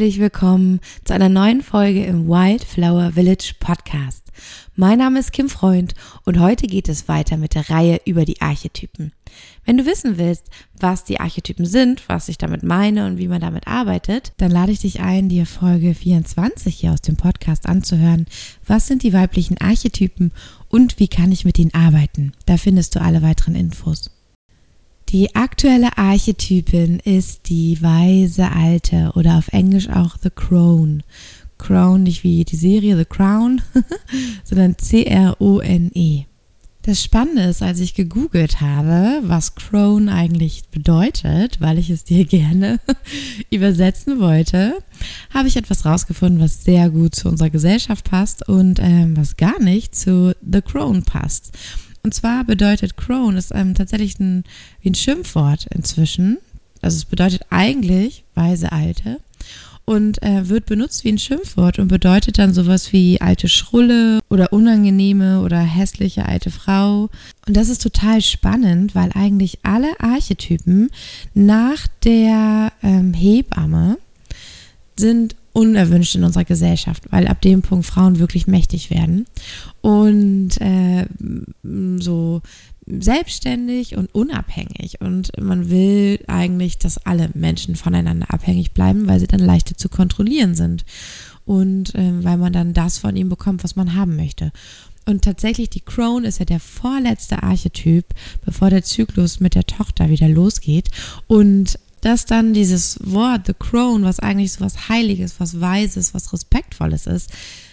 herzlich 0.00 0.18
willkommen 0.18 0.80
zu 1.04 1.12
einer 1.12 1.28
neuen 1.28 1.60
Folge 1.60 2.06
im 2.06 2.26
Wildflower 2.26 3.12
Village 3.12 3.52
Podcast. 3.60 4.32
Mein 4.74 4.96
Name 4.96 5.18
ist 5.18 5.30
Kim 5.30 5.50
Freund 5.50 5.94
und 6.24 6.40
heute 6.40 6.68
geht 6.68 6.88
es 6.88 7.06
weiter 7.06 7.36
mit 7.36 7.54
der 7.54 7.68
Reihe 7.68 8.00
über 8.06 8.24
die 8.24 8.40
Archetypen. 8.40 9.12
Wenn 9.66 9.76
du 9.76 9.84
wissen 9.84 10.16
willst, 10.16 10.46
was 10.78 11.04
die 11.04 11.20
Archetypen 11.20 11.66
sind, 11.66 12.08
was 12.08 12.30
ich 12.30 12.38
damit 12.38 12.62
meine 12.62 13.04
und 13.08 13.18
wie 13.18 13.28
man 13.28 13.42
damit 13.42 13.66
arbeitet, 13.66 14.32
dann 14.38 14.50
lade 14.50 14.72
ich 14.72 14.80
dich 14.80 15.00
ein, 15.00 15.28
dir 15.28 15.44
Folge 15.44 15.94
24 15.94 16.74
hier 16.74 16.92
aus 16.92 17.02
dem 17.02 17.16
Podcast 17.16 17.66
anzuhören. 17.66 18.24
Was 18.66 18.86
sind 18.86 19.02
die 19.02 19.12
weiblichen 19.12 19.58
Archetypen 19.58 20.32
und 20.70 20.98
wie 20.98 21.08
kann 21.08 21.30
ich 21.30 21.44
mit 21.44 21.58
ihnen 21.58 21.74
arbeiten? 21.74 22.32
Da 22.46 22.56
findest 22.56 22.94
du 22.94 23.02
alle 23.02 23.20
weiteren 23.20 23.54
Infos. 23.54 24.10
Die 25.10 25.34
aktuelle 25.34 25.98
Archetypin 25.98 27.00
ist 27.00 27.48
die 27.48 27.82
weise 27.82 28.52
Alte 28.52 29.10
oder 29.16 29.38
auf 29.38 29.48
Englisch 29.48 29.88
auch 29.88 30.16
The 30.22 30.30
Crone. 30.30 31.00
Crown 31.58 32.04
nicht 32.04 32.22
wie 32.22 32.44
die 32.44 32.54
Serie 32.54 32.96
The 32.96 33.06
Crown, 33.06 33.60
sondern 34.44 34.78
C-R-O-N-E. 34.78 36.26
Das 36.82 37.02
Spannende 37.02 37.42
ist, 37.42 37.60
als 37.60 37.80
ich 37.80 37.94
gegoogelt 37.94 38.60
habe, 38.60 39.20
was 39.22 39.56
Crown 39.56 40.08
eigentlich 40.08 40.68
bedeutet, 40.70 41.60
weil 41.60 41.78
ich 41.78 41.90
es 41.90 42.04
dir 42.04 42.24
gerne 42.28 42.78
übersetzen 43.50 44.20
wollte, 44.20 44.74
habe 45.34 45.48
ich 45.48 45.56
etwas 45.56 45.84
rausgefunden, 45.84 46.40
was 46.40 46.62
sehr 46.62 46.88
gut 46.88 47.16
zu 47.16 47.28
unserer 47.28 47.50
Gesellschaft 47.50 48.08
passt 48.08 48.48
und 48.48 48.78
ähm, 48.80 49.16
was 49.16 49.36
gar 49.36 49.60
nicht 49.60 49.96
zu 49.96 50.36
The 50.40 50.62
Crown 50.62 51.02
passt. 51.02 51.50
Und 52.02 52.14
zwar 52.14 52.44
bedeutet 52.44 52.96
Crone 52.96 53.38
ist 53.38 53.52
ähm, 53.54 53.74
tatsächlich 53.74 54.18
ein, 54.18 54.44
wie 54.80 54.90
ein 54.90 54.94
Schimpfwort 54.94 55.66
inzwischen. 55.74 56.38
Also 56.82 56.96
es 56.96 57.04
bedeutet 57.04 57.42
eigentlich 57.50 58.24
weise 58.34 58.72
Alte 58.72 59.18
und 59.84 60.22
äh, 60.22 60.48
wird 60.48 60.66
benutzt 60.66 61.04
wie 61.04 61.08
ein 61.10 61.18
Schimpfwort 61.18 61.78
und 61.78 61.88
bedeutet 61.88 62.38
dann 62.38 62.54
sowas 62.54 62.92
wie 62.92 63.20
alte 63.20 63.48
Schrulle 63.48 64.20
oder 64.28 64.52
unangenehme 64.52 65.42
oder 65.42 65.58
hässliche 65.58 66.26
alte 66.26 66.50
Frau. 66.50 67.10
Und 67.46 67.56
das 67.56 67.68
ist 67.68 67.82
total 67.82 68.22
spannend, 68.22 68.94
weil 68.94 69.10
eigentlich 69.14 69.58
alle 69.64 69.98
Archetypen 69.98 70.90
nach 71.34 71.86
der 72.04 72.72
ähm, 72.82 73.12
Hebamme 73.14 73.98
sind 74.96 75.34
unerwünscht 75.52 76.14
in 76.14 76.24
unserer 76.24 76.44
Gesellschaft, 76.44 77.04
weil 77.10 77.26
ab 77.26 77.40
dem 77.42 77.62
Punkt 77.62 77.86
Frauen 77.86 78.18
wirklich 78.18 78.46
mächtig 78.46 78.90
werden 78.90 79.26
und 79.80 80.60
äh, 80.60 81.06
so 81.98 82.42
selbstständig 82.86 83.96
und 83.96 84.14
unabhängig. 84.14 85.00
Und 85.00 85.32
man 85.40 85.70
will 85.70 86.20
eigentlich, 86.26 86.78
dass 86.78 87.04
alle 87.06 87.30
Menschen 87.34 87.76
voneinander 87.76 88.32
abhängig 88.32 88.72
bleiben, 88.72 89.06
weil 89.06 89.20
sie 89.20 89.26
dann 89.26 89.40
leichter 89.40 89.76
zu 89.76 89.88
kontrollieren 89.88 90.54
sind 90.54 90.84
und 91.44 91.94
äh, 91.94 92.24
weil 92.24 92.36
man 92.36 92.52
dann 92.52 92.74
das 92.74 92.98
von 92.98 93.16
ihm 93.16 93.28
bekommt, 93.28 93.64
was 93.64 93.76
man 93.76 93.94
haben 93.94 94.16
möchte. 94.16 94.52
Und 95.06 95.22
tatsächlich, 95.22 95.70
die 95.70 95.80
Crone 95.80 96.28
ist 96.28 96.38
ja 96.38 96.44
der 96.44 96.60
vorletzte 96.60 97.42
Archetyp, 97.42 98.06
bevor 98.44 98.70
der 98.70 98.84
Zyklus 98.84 99.40
mit 99.40 99.54
der 99.54 99.64
Tochter 99.64 100.08
wieder 100.10 100.28
losgeht. 100.28 100.90
Und 101.26 101.78
dass 102.00 102.24
dann 102.24 102.54
dieses 102.54 102.98
Wort, 103.02 103.46
the 103.46 103.54
Crone, 103.58 104.04
was 104.04 104.20
eigentlich 104.20 104.52
so 104.52 104.64
was 104.64 104.88
Heiliges, 104.88 105.38
was 105.38 105.60
Weises, 105.60 106.14
was 106.14 106.32
Respektvolles 106.32 107.06
ist, 107.06 107.30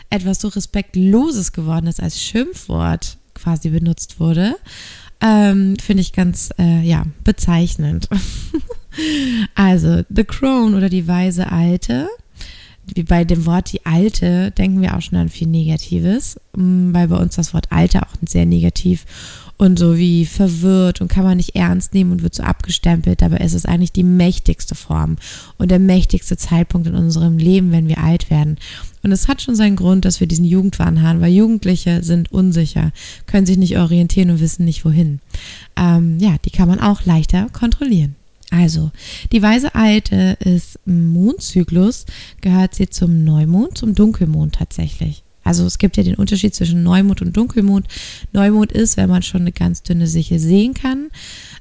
etwas 0.09 0.39
so 0.39 0.47
Respektloses 0.49 1.51
geworden 1.51 1.87
ist, 1.87 2.01
als 2.01 2.21
Schimpfwort 2.21 3.17
quasi 3.33 3.69
benutzt 3.69 4.19
wurde, 4.19 4.55
ähm, 5.21 5.75
finde 5.81 6.01
ich 6.01 6.13
ganz, 6.13 6.49
äh, 6.59 6.81
ja, 6.81 7.05
bezeichnend. 7.23 8.07
also, 9.55 10.03
the 10.09 10.23
Crone 10.23 10.75
oder 10.75 10.89
die 10.89 11.07
weise 11.07 11.51
Alte. 11.51 12.07
Wie 12.93 13.03
bei 13.03 13.25
dem 13.25 13.45
Wort 13.45 13.71
die 13.73 13.85
Alte 13.85 14.51
denken 14.51 14.81
wir 14.81 14.95
auch 14.95 15.01
schon 15.01 15.17
an 15.17 15.29
viel 15.29 15.47
Negatives, 15.47 16.39
mm, 16.55 16.93
weil 16.93 17.09
bei 17.09 17.17
uns 17.17 17.35
das 17.35 17.53
Wort 17.53 17.71
Alte 17.71 18.01
auch 18.01 18.13
sehr 18.25 18.45
negativ 18.45 19.05
und 19.57 19.79
so 19.79 19.97
wie 19.97 20.25
verwirrt 20.25 21.01
und 21.01 21.07
kann 21.07 21.23
man 21.23 21.37
nicht 21.37 21.55
ernst 21.55 21.93
nehmen 21.93 22.11
und 22.11 22.23
wird 22.23 22.35
so 22.35 22.43
abgestempelt. 22.43 23.21
Dabei 23.21 23.37
ist 23.37 23.53
es 23.53 23.65
eigentlich 23.65 23.91
die 23.91 24.03
mächtigste 24.03 24.75
Form 24.75 25.17
und 25.57 25.71
der 25.71 25.79
mächtigste 25.79 26.37
Zeitpunkt 26.37 26.87
in 26.87 26.95
unserem 26.95 27.37
Leben, 27.37 27.71
wenn 27.71 27.87
wir 27.87 27.97
alt 27.97 28.29
werden. 28.29 28.57
Und 29.03 29.11
es 29.11 29.27
hat 29.27 29.41
schon 29.41 29.55
seinen 29.55 29.75
Grund, 29.75 30.05
dass 30.05 30.19
wir 30.19 30.27
diesen 30.27 30.45
Jugendwahn 30.45 31.01
haben, 31.01 31.21
weil 31.21 31.33
Jugendliche 31.33 32.03
sind 32.03 32.31
unsicher, 32.31 32.91
können 33.25 33.45
sich 33.45 33.57
nicht 33.57 33.77
orientieren 33.77 34.29
und 34.29 34.39
wissen 34.39 34.65
nicht 34.65 34.85
wohin. 34.85 35.19
Ähm, 35.75 36.19
ja, 36.19 36.35
die 36.45 36.51
kann 36.51 36.67
man 36.67 36.79
auch 36.79 37.05
leichter 37.05 37.47
kontrollieren. 37.51 38.15
Also, 38.49 38.91
die 39.31 39.41
weise 39.41 39.75
Alte 39.75 40.37
ist 40.39 40.79
Mondzyklus, 40.85 42.05
gehört 42.41 42.75
sie 42.75 42.89
zum 42.89 43.23
Neumond, 43.23 43.77
zum 43.77 43.93
Dunkelmond 43.93 44.55
tatsächlich. 44.55 45.23
Also 45.47 45.65
es 45.65 45.77
gibt 45.77 45.95
ja 45.95 46.03
den 46.03 46.15
Unterschied 46.15 46.53
zwischen 46.53 46.83
Neumond 46.83 47.21
und 47.21 47.35
Dunkelmond. 47.35 47.87
Neumond 48.33 48.73
ist, 48.73 48.97
wenn 48.97 49.09
man 49.09 49.23
schon 49.23 49.41
eine 49.41 49.53
ganz 49.53 49.81
dünne 49.81 50.05
Sichel 50.05 50.39
sehen 50.39 50.73
kann. 50.73 51.07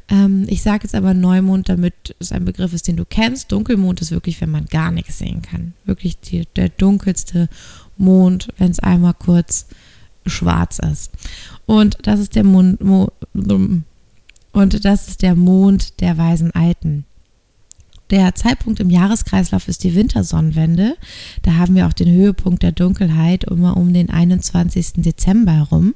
Ähm, 0.09 0.45
ich 0.49 0.63
sage 0.63 0.83
jetzt 0.83 0.97
aber 0.97 1.15
Neumond, 1.15 1.69
damit 1.69 1.95
es 2.19 2.33
ein 2.33 2.45
Begriff 2.45 2.73
ist, 2.73 2.89
den 2.89 2.97
du 2.97 3.05
kennst. 3.05 3.53
Dunkelmond 3.53 4.01
ist 4.01 4.11
wirklich, 4.11 4.41
wenn 4.41 4.51
man 4.51 4.67
gar 4.67 4.91
nichts 4.91 5.19
sehen 5.19 5.41
kann. 5.41 5.73
Wirklich 5.85 6.19
die, 6.19 6.49
der 6.57 6.69
dunkelste 6.69 7.49
Mond, 7.97 8.49
wenn 8.59 8.73
es 8.73 8.81
einmal 8.81 9.15
kurz 9.15 9.67
schwarz 10.27 10.81
ist. 10.81 11.13
Und 11.65 11.97
das 12.03 12.19
ist 12.19 12.35
der 12.35 12.43
Mond, 12.43 12.81
Mo, 12.81 13.13
und 14.56 14.87
das 14.87 15.09
ist 15.09 15.21
der 15.21 15.34
Mond 15.34 16.00
der 16.00 16.17
weisen 16.17 16.50
Alten. 16.50 17.05
Der 18.09 18.34
Zeitpunkt 18.34 18.81
im 18.81 18.89
Jahreskreislauf 18.89 19.69
ist 19.69 19.84
die 19.84 19.94
Wintersonnenwende. 19.94 20.97
Da 21.43 21.56
haben 21.56 21.75
wir 21.75 21.87
auch 21.87 21.93
den 21.93 22.11
Höhepunkt 22.11 22.62
der 22.62 22.72
Dunkelheit 22.72 23.44
immer 23.44 23.77
um 23.77 23.93
den 23.93 24.09
21. 24.09 25.03
Dezember 25.03 25.53
herum. 25.53 25.94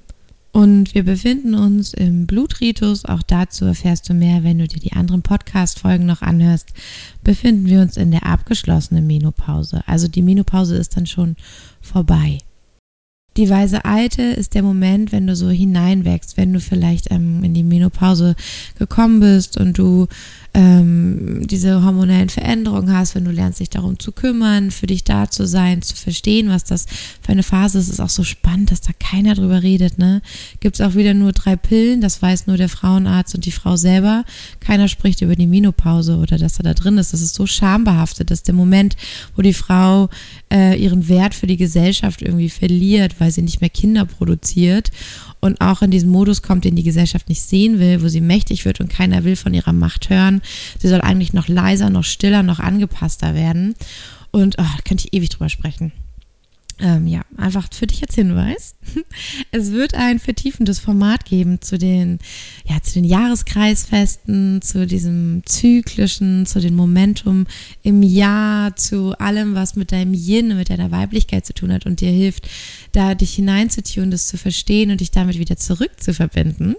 Und 0.52 0.94
wir 0.94 1.04
befinden 1.04 1.54
uns 1.54 1.94
im 1.94 2.26
Blutritus. 2.26 3.06
Auch 3.06 3.22
dazu 3.22 3.64
erfährst 3.64 4.10
du 4.10 4.12
mehr, 4.12 4.44
wenn 4.44 4.58
du 4.58 4.68
dir 4.68 4.80
die 4.80 4.92
anderen 4.92 5.22
Podcast-Folgen 5.22 6.04
noch 6.04 6.20
anhörst. 6.20 6.68
Befinden 7.24 7.64
wir 7.64 7.80
uns 7.80 7.96
in 7.96 8.10
der 8.10 8.26
abgeschlossenen 8.26 9.06
Menopause. 9.06 9.80
Also 9.86 10.06
die 10.06 10.22
Menopause 10.22 10.76
ist 10.76 10.98
dann 10.98 11.06
schon 11.06 11.36
vorbei. 11.80 12.40
Die 13.36 13.48
weise 13.48 13.84
Alte 13.84 14.22
ist 14.22 14.54
der 14.54 14.62
Moment, 14.62 15.12
wenn 15.12 15.26
du 15.26 15.36
so 15.36 15.48
hineinwächst, 15.48 16.36
wenn 16.36 16.52
du 16.52 16.60
vielleicht 16.60 17.10
ähm, 17.10 17.44
in 17.44 17.54
die 17.54 17.62
Menopause 17.62 18.34
gekommen 18.78 19.20
bist 19.20 19.56
und 19.56 19.78
du 19.78 20.08
ähm, 20.52 21.46
diese 21.46 21.84
hormonellen 21.84 22.28
Veränderungen 22.28 22.92
hast, 22.92 23.14
wenn 23.14 23.24
du 23.24 23.30
lernst, 23.30 23.60
dich 23.60 23.70
darum 23.70 23.98
zu 23.98 24.10
kümmern, 24.10 24.70
für 24.70 24.86
dich 24.88 25.04
da 25.04 25.30
zu 25.30 25.46
sein, 25.46 25.82
zu 25.82 25.94
verstehen, 25.94 26.48
was 26.48 26.64
das 26.64 26.86
für 27.22 27.32
eine 27.32 27.44
Phase 27.44 27.78
ist, 27.78 27.88
ist 27.88 28.00
auch 28.00 28.08
so 28.08 28.24
spannend, 28.24 28.72
dass 28.72 28.80
da 28.80 28.90
keiner 28.98 29.34
drüber 29.34 29.62
redet. 29.62 29.98
Ne? 29.98 30.22
Gibt 30.58 30.80
es 30.80 30.80
auch 30.80 30.94
wieder 30.94 31.14
nur 31.14 31.32
drei 31.32 31.54
Pillen, 31.54 32.00
das 32.00 32.20
weiß 32.20 32.48
nur 32.48 32.56
der 32.56 32.68
Frauenarzt 32.68 33.34
und 33.34 33.44
die 33.44 33.52
Frau 33.52 33.76
selber. 33.76 34.24
Keiner 34.58 34.88
spricht 34.88 35.20
über 35.20 35.36
die 35.36 35.46
Menopause 35.46 36.16
oder 36.16 36.36
dass 36.36 36.58
er 36.58 36.64
da 36.64 36.74
drin 36.74 36.98
ist. 36.98 37.12
Das 37.12 37.20
ist 37.20 37.34
so 37.34 37.46
schambehaftet, 37.46 38.30
dass 38.30 38.42
der 38.42 38.54
Moment, 38.54 38.96
wo 39.36 39.42
die 39.42 39.54
Frau 39.54 40.08
äh, 40.52 40.80
ihren 40.82 41.08
Wert 41.08 41.34
für 41.34 41.46
die 41.46 41.56
Gesellschaft 41.56 42.22
irgendwie 42.22 42.50
verliert, 42.50 43.20
weil 43.20 43.30
sie 43.30 43.42
nicht 43.42 43.60
mehr 43.60 43.70
Kinder 43.70 44.04
produziert 44.04 44.90
und 45.40 45.60
auch 45.60 45.82
in 45.82 45.90
diesen 45.90 46.10
Modus 46.10 46.42
kommt, 46.42 46.64
den 46.64 46.76
die 46.76 46.82
Gesellschaft 46.82 47.28
nicht 47.28 47.42
sehen 47.42 47.78
will, 47.78 48.02
wo 48.02 48.08
sie 48.08 48.20
mächtig 48.20 48.64
wird 48.64 48.80
und 48.80 48.90
keiner 48.90 49.24
will 49.24 49.36
von 49.36 49.54
ihrer 49.54 49.72
Macht 49.72 50.10
hören. 50.10 50.39
Sie 50.78 50.88
soll 50.88 51.00
eigentlich 51.00 51.32
noch 51.32 51.48
leiser, 51.48 51.90
noch 51.90 52.04
stiller, 52.04 52.42
noch 52.42 52.60
angepasster 52.60 53.34
werden. 53.34 53.74
Und 54.30 54.56
oh, 54.58 54.62
da 54.62 54.82
könnte 54.84 55.06
ich 55.06 55.14
ewig 55.14 55.30
drüber 55.30 55.48
sprechen. 55.48 55.92
Ähm, 56.82 57.06
ja, 57.06 57.22
einfach 57.36 57.68
für 57.72 57.86
dich 57.86 58.02
als 58.02 58.14
Hinweis. 58.14 58.74
Es 59.50 59.72
wird 59.72 59.94
ein 59.94 60.18
vertiefendes 60.18 60.78
Format 60.78 61.26
geben 61.26 61.60
zu 61.60 61.76
den, 61.76 62.18
ja, 62.64 62.80
zu 62.82 62.94
den 62.94 63.04
Jahreskreisfesten, 63.04 64.62
zu 64.62 64.86
diesem 64.86 65.42
zyklischen, 65.44 66.46
zu 66.46 66.60
dem 66.60 66.74
Momentum 66.74 67.46
im 67.82 68.02
Jahr, 68.02 68.76
zu 68.76 69.12
allem, 69.18 69.54
was 69.54 69.76
mit 69.76 69.92
deinem 69.92 70.14
Yin, 70.14 70.56
mit 70.56 70.70
deiner 70.70 70.90
Weiblichkeit 70.90 71.44
zu 71.44 71.52
tun 71.52 71.72
hat 71.72 71.84
und 71.84 72.00
dir 72.00 72.10
hilft, 72.10 72.48
da 72.92 73.14
dich 73.14 73.34
hineinzutun, 73.34 74.10
das 74.10 74.28
zu 74.28 74.38
verstehen 74.38 74.90
und 74.90 75.00
dich 75.00 75.10
damit 75.10 75.38
wieder 75.38 75.56
zurück 75.56 76.00
zu 76.00 76.14
verbinden. 76.14 76.76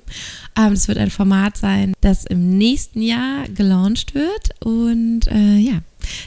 Ähm, 0.58 0.72
das 0.72 0.88
wird 0.88 0.98
ein 0.98 1.12
Format 1.12 1.58
sein, 1.58 1.94
das 2.02 2.26
im 2.26 2.58
nächsten 2.58 3.02
Jahr 3.04 3.48
gelauncht 3.50 4.16
wird 4.16 4.50
und 4.66 5.28
äh, 5.28 5.58
ja, 5.58 5.82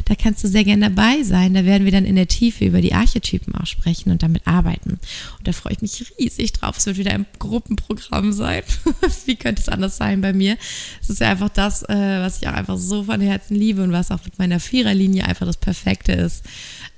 da 0.05 0.15
kannst 0.15 0.43
du 0.45 0.49
sehr 0.49 0.65
gerne 0.65 0.91
dabei 0.91 1.23
sein. 1.23 1.55
Da 1.55 1.65
werden 1.65 1.85
wir 1.85 1.93
dann 1.93 2.05
in 2.05 2.17
der 2.17 2.29
Tiefe 2.29 2.65
über 2.65 2.81
die 2.81 2.95
Archetypen 2.95 3.55
auch 3.55 3.67
sprechen 3.67 4.11
und 4.11 4.23
damit 4.23 4.47
arbeiten. 4.47 4.99
Und 5.39 5.49
da 5.49 5.53
freue 5.53 5.75
ich 5.75 5.83
mich 5.83 6.13
riesig 6.19 6.53
drauf. 6.53 6.77
Es 6.79 6.87
wird 6.87 6.99
wieder 6.99 7.13
ein 7.13 7.27
Gruppenprogramm 7.39 8.33
sein. 8.33 8.63
Wie 9.27 9.37
könnte 9.37 9.63
es 9.63 9.69
anders 9.69 9.97
sein 9.97 10.21
bei 10.21 10.33
mir? 10.33 10.57
Es 11.01 11.11
ist 11.11 11.21
ja 11.21 11.31
einfach 11.31 11.51
das, 11.51 11.83
äh, 11.85 12.21
was 12.21 12.41
ich 12.41 12.49
auch 12.49 12.55
einfach 12.55 12.79
so 12.79 13.05
von 13.05 13.21
Herzen 13.21 13.55
liebe 13.55 13.83
und 13.83 13.93
was 13.93 14.11
auch 14.11 14.25
mit 14.25 14.39
meiner 14.39 14.61
Viererlinie 14.61 15.25
einfach 15.25 15.47
das 15.47 15.57
Perfekte 15.57 16.13
ist, 16.13 16.45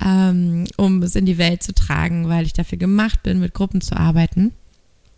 ähm, 0.04 0.64
um 0.76 1.02
es 1.02 1.16
in 1.16 1.26
die 1.26 1.38
Welt 1.38 1.62
zu 1.62 1.74
tragen, 1.74 2.28
weil 2.28 2.46
ich 2.46 2.52
dafür 2.52 2.78
gemacht 2.78 3.22
bin, 3.22 3.40
mit 3.40 3.54
Gruppen 3.54 3.80
zu 3.80 3.96
arbeiten. 3.96 4.52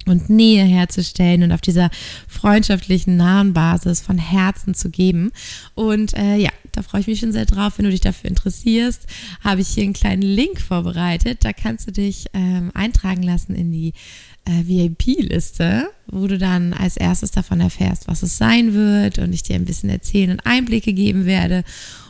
Und 0.07 0.31
Nähe 0.31 0.65
herzustellen 0.65 1.43
und 1.43 1.53
auf 1.53 1.61
dieser 1.61 1.91
freundschaftlichen, 2.27 3.17
nahen 3.17 3.53
Basis 3.53 4.01
von 4.01 4.19
Herzen 4.19 4.75
zu 4.75 4.91
geben. 4.91 5.33
Und 5.75 6.17
äh, 6.17 6.37
ja, 6.37 6.51
da 6.73 6.83
freue 6.83 7.01
ich 7.01 7.07
mich 7.07 7.21
schon 7.21 7.33
sehr 7.33 7.47
drauf. 7.47 7.75
Wenn 7.77 7.85
du 7.85 7.91
dich 7.91 8.01
dafür 8.01 8.31
interessierst, 8.31 9.07
habe 9.43 9.61
ich 9.61 9.69
hier 9.69 9.85
einen 9.85 9.93
kleinen 9.93 10.23
Link 10.23 10.61
vorbereitet. 10.61 11.45
Da 11.45 11.53
kannst 11.53 11.87
du 11.89 11.93
dich 11.93 12.27
ähm, 12.33 12.71
eintragen 12.75 13.23
lassen 13.23 13.55
in 13.55 13.73
die 13.73 13.93
äh, 14.45 14.67
VIP-Liste, 14.67 15.91
wo 16.07 16.27
du 16.27 16.39
dann 16.39 16.73
als 16.73 16.97
erstes 16.97 17.31
davon 17.31 17.61
erfährst, 17.61 18.09
was 18.09 18.23
es 18.23 18.39
sein 18.39 18.75
wird 18.75 19.19
und 19.19 19.33
ich 19.33 19.43
dir 19.43 19.57
ein 19.57 19.65
bisschen 19.65 19.91
erzählen 19.91 20.31
und 20.31 20.47
Einblicke 20.47 20.93
geben 20.93 21.27
werde. 21.27 21.65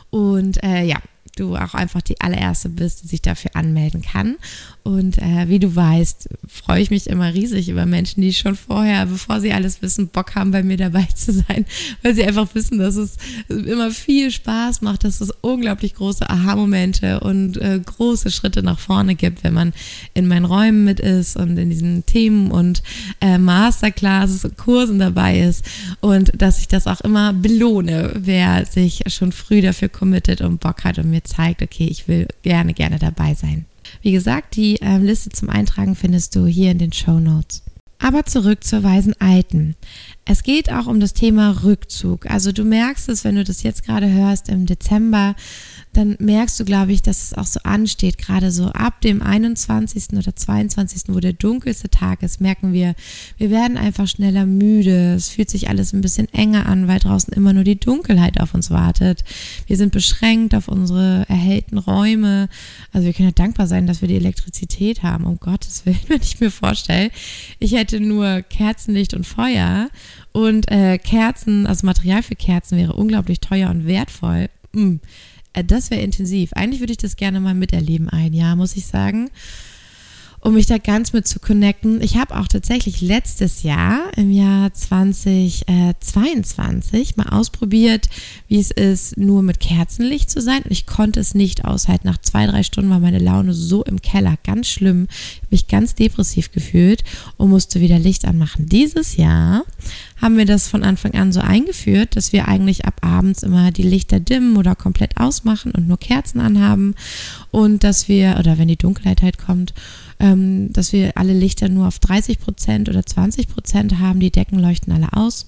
Und 0.09 0.63
äh, 0.63 0.83
ja, 0.83 0.97
du 1.39 1.55
auch 1.55 1.73
einfach 1.73 2.01
die 2.01 2.19
allererste 2.21 2.69
bist, 2.69 3.03
die 3.03 3.07
sich 3.07 3.21
dafür 3.21 3.51
anmelden 3.55 4.01
kann. 4.01 4.35
Und 4.83 5.19
äh, 5.19 5.47
wie 5.47 5.59
du 5.59 5.75
weißt, 5.75 6.29
freue 6.47 6.81
ich 6.81 6.89
mich 6.89 7.07
immer 7.07 7.33
riesig 7.33 7.69
über 7.69 7.85
Menschen, 7.85 8.21
die 8.21 8.33
schon 8.33 8.55
vorher, 8.55 9.05
bevor 9.05 9.39
sie 9.39 9.53
alles 9.53 9.81
wissen, 9.81 10.07
Bock 10.07 10.35
haben, 10.35 10.51
bei 10.51 10.63
mir 10.63 10.77
dabei 10.77 11.03
zu 11.15 11.31
sein, 11.31 11.65
weil 12.01 12.15
sie 12.15 12.23
einfach 12.23 12.47
wissen, 12.55 12.79
dass 12.79 12.95
es 12.95 13.17
immer 13.49 13.91
viel 13.91 14.31
Spaß 14.31 14.81
macht, 14.81 15.03
dass 15.03 15.21
es 15.21 15.31
unglaublich 15.41 15.95
große 15.95 16.27
Aha-Momente 16.27 17.19
und 17.19 17.57
äh, 17.57 17.79
große 17.79 18.31
Schritte 18.31 18.63
nach 18.63 18.79
vorne 18.79 19.15
gibt, 19.15 19.43
wenn 19.43 19.53
man 19.53 19.73
in 20.13 20.27
meinen 20.27 20.45
Räumen 20.45 20.85
mit 20.85 20.99
ist 20.99 21.35
und 21.35 21.57
in 21.57 21.69
diesen 21.69 22.05
Themen 22.05 22.49
und 22.49 22.81
äh, 23.21 23.37
Masterclasses 23.37 24.45
und 24.45 24.57
Kursen 24.57 24.97
dabei 24.97 25.39
ist 25.39 25.65
und 26.01 26.31
dass 26.35 26.59
ich 26.59 26.67
das 26.67 26.87
auch 26.87 27.01
immer 27.01 27.33
belohne, 27.33 28.13
wer 28.15 28.65
sich 28.65 29.03
schon 29.07 29.31
früh 29.31 29.61
dafür 29.61 29.89
committet 29.89 30.41
und 30.41 30.59
Bock 30.59 30.83
hat 30.83 30.97
und 30.97 31.09
mir 31.09 31.23
zeigt, 31.29 31.61
okay, 31.61 31.85
ich 31.85 32.07
will 32.07 32.27
gerne, 32.41 32.73
gerne 32.73 32.99
dabei 32.99 33.33
sein. 33.33 33.65
Wie 34.01 34.11
gesagt, 34.11 34.55
die 34.55 34.77
ähm, 34.81 35.03
Liste 35.03 35.29
zum 35.29 35.49
Eintragen 35.49 35.95
findest 35.95 36.35
du 36.35 36.45
hier 36.45 36.71
in 36.71 36.77
den 36.77 36.93
Show 36.93 37.19
Notes. 37.19 37.63
Aber 38.01 38.25
zurück 38.25 38.63
zur 38.63 38.81
weisen 38.83 39.13
Alten. 39.19 39.75
Es 40.23 40.43
geht 40.43 40.71
auch 40.71 40.87
um 40.87 41.01
das 41.01 41.13
Thema 41.13 41.63
Rückzug. 41.63 42.27
Also 42.27 42.53
du 42.53 42.63
merkst 42.63 43.09
es, 43.09 43.25
wenn 43.25 43.35
du 43.35 43.43
das 43.43 43.61
jetzt 43.63 43.85
gerade 43.85 44.09
hörst 44.09 44.47
im 44.47 44.65
Dezember, 44.65 45.35
dann 45.93 46.15
merkst 46.19 46.59
du, 46.59 46.65
glaube 46.65 46.91
ich, 46.93 47.01
dass 47.01 47.23
es 47.23 47.33
auch 47.33 47.47
so 47.47 47.59
ansteht. 47.63 48.19
Gerade 48.19 48.51
so 48.51 48.67
ab 48.67 49.01
dem 49.01 49.23
21. 49.23 50.13
oder 50.13 50.35
22., 50.35 51.03
wo 51.07 51.19
der 51.19 51.33
dunkelste 51.33 51.89
Tag 51.89 52.21
ist, 52.21 52.39
merken 52.41 52.73
wir, 52.73 52.93
wir 53.37 53.49
werden 53.49 53.75
einfach 53.75 54.07
schneller 54.07 54.45
müde. 54.45 55.15
Es 55.15 55.29
fühlt 55.29 55.49
sich 55.49 55.67
alles 55.67 55.91
ein 55.93 56.01
bisschen 56.01 56.31
enger 56.31 56.67
an, 56.67 56.87
weil 56.87 56.99
draußen 56.99 57.33
immer 57.33 57.53
nur 57.53 57.63
die 57.63 57.79
Dunkelheit 57.79 58.39
auf 58.39 58.53
uns 58.53 58.69
wartet. 58.69 59.23
Wir 59.65 59.77
sind 59.77 59.91
beschränkt 59.91 60.53
auf 60.53 60.67
unsere 60.67 61.25
erhellten 61.27 61.79
Räume. 61.79 62.49
Also 62.93 63.07
wir 63.07 63.13
können 63.13 63.29
ja 63.29 63.33
dankbar 63.33 63.65
sein, 63.65 63.87
dass 63.87 64.01
wir 64.01 64.07
die 64.07 64.17
Elektrizität 64.17 65.01
haben. 65.01 65.25
Um 65.25 65.39
Gottes 65.39 65.87
Willen, 65.87 65.99
wenn 66.07 66.21
ich 66.21 66.39
mir 66.39 66.51
vorstelle, 66.51 67.09
ich 67.57 67.73
hätte 67.73 67.99
nur 67.99 68.43
Kerzenlicht 68.43 69.15
und 69.15 69.25
Feuer 69.25 69.89
und 70.33 70.69
äh, 70.71 70.99
Kerzen, 70.99 71.65
also 71.65 71.87
Material 71.87 72.21
für 72.21 72.35
Kerzen 72.35 72.77
wäre 72.77 72.93
unglaublich 72.93 73.39
teuer 73.39 73.71
und 73.71 73.87
wertvoll. 73.87 74.49
Mm 74.73 74.97
das 75.53 75.89
wäre 75.91 76.01
intensiv. 76.01 76.51
Eigentlich 76.53 76.79
würde 76.79 76.91
ich 76.91 76.97
das 76.97 77.15
gerne 77.15 77.39
mal 77.39 77.55
miterleben, 77.55 78.09
ein 78.09 78.33
Jahr, 78.33 78.55
muss 78.55 78.75
ich 78.75 78.85
sagen 78.85 79.29
um 80.41 80.53
mich 80.53 80.67
da 80.67 80.77
ganz 80.77 81.11
mit 81.13 81.27
zu 81.27 81.39
connecten. 81.39 82.01
Ich 82.01 82.17
habe 82.17 82.37
auch 82.37 82.47
tatsächlich 82.47 82.99
letztes 83.01 83.63
Jahr, 83.63 84.11
im 84.15 84.29
Jahr 84.31 84.71
2022, 84.73 87.17
mal 87.17 87.27
ausprobiert, 87.29 88.07
wie 88.47 88.59
es 88.59 88.69
ist, 88.71 89.17
nur 89.17 89.43
mit 89.43 89.59
Kerzenlicht 89.59 90.29
zu 90.29 90.39
sein. 90.41 90.61
Und 90.63 90.71
ich 90.71 90.85
konnte 90.85 91.19
es 91.19 91.35
nicht 91.35 91.65
aushalten. 91.65 92.07
Nach 92.07 92.19
zwei, 92.19 92.45
drei 92.45 92.63
Stunden 92.63 92.89
war 92.89 92.99
meine 92.99 93.19
Laune 93.19 93.53
so 93.53 93.83
im 93.83 94.01
Keller, 94.01 94.35
ganz 94.45 94.69
schlimm. 94.69 95.09
Ich 95.09 95.37
habe 95.37 95.47
mich 95.51 95.67
ganz 95.67 95.95
depressiv 95.95 96.51
gefühlt 96.51 97.03
und 97.37 97.49
musste 97.49 97.81
wieder 97.81 97.99
Licht 97.99 98.25
anmachen. 98.25 98.67
Dieses 98.67 99.17
Jahr 99.17 99.63
haben 100.21 100.37
wir 100.37 100.45
das 100.45 100.67
von 100.67 100.83
Anfang 100.83 101.13
an 101.15 101.31
so 101.31 101.39
eingeführt, 101.39 102.15
dass 102.15 102.33
wir 102.33 102.47
eigentlich 102.47 102.85
ab 102.85 102.97
abends 103.01 103.43
immer 103.43 103.71
die 103.71 103.83
Lichter 103.83 104.19
dimmen 104.19 104.57
oder 104.57 104.75
komplett 104.75 105.17
ausmachen 105.17 105.71
und 105.71 105.87
nur 105.87 105.97
Kerzen 105.97 106.39
anhaben 106.39 106.95
und 107.51 107.83
dass 107.83 108.07
wir, 108.07 108.37
oder 108.39 108.57
wenn 108.57 108.67
die 108.67 108.77
Dunkelheit 108.77 109.21
halt 109.21 109.37
kommt, 109.37 109.73
ähm, 110.29 110.71
dass 110.73 110.93
wir 110.93 111.17
alle 111.17 111.33
Lichter 111.33 111.69
nur 111.69 111.87
auf 111.87 111.99
30 111.99 112.39
Prozent 112.39 112.89
oder 112.89 113.05
20 113.05 113.47
Prozent 113.47 113.99
haben. 113.99 114.19
Die 114.19 114.31
Decken 114.31 114.59
leuchten 114.59 114.93
alle 114.93 115.13
aus. 115.13 115.47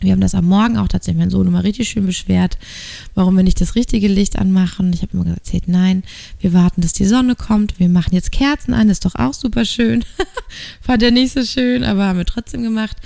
Wir 0.00 0.12
haben 0.12 0.20
das 0.20 0.34
am 0.34 0.46
Morgen 0.46 0.78
auch 0.78 0.88
tatsächlich 0.88 1.20
mein 1.20 1.30
Sohn 1.30 1.46
immer 1.46 1.62
richtig 1.62 1.88
schön 1.88 2.06
beschwert, 2.06 2.58
warum 3.14 3.36
wir 3.36 3.44
nicht 3.44 3.60
das 3.60 3.76
richtige 3.76 4.08
Licht 4.08 4.36
anmachen. 4.36 4.92
Ich 4.92 5.02
habe 5.02 5.12
immer 5.12 5.26
erzählt, 5.28 5.68
nein, 5.68 6.02
wir 6.40 6.52
warten, 6.52 6.80
dass 6.80 6.92
die 6.92 7.04
Sonne 7.04 7.36
kommt. 7.36 7.78
Wir 7.78 7.88
machen 7.88 8.14
jetzt 8.14 8.32
Kerzen 8.32 8.74
an, 8.74 8.90
ist 8.90 9.04
doch 9.04 9.14
auch 9.14 9.32
super 9.32 9.64
schön. 9.64 10.04
Fand 10.80 11.04
er 11.04 11.12
nicht 11.12 11.32
so 11.32 11.44
schön, 11.44 11.84
aber 11.84 12.06
haben 12.06 12.18
wir 12.18 12.26
trotzdem 12.26 12.64
gemacht 12.64 12.96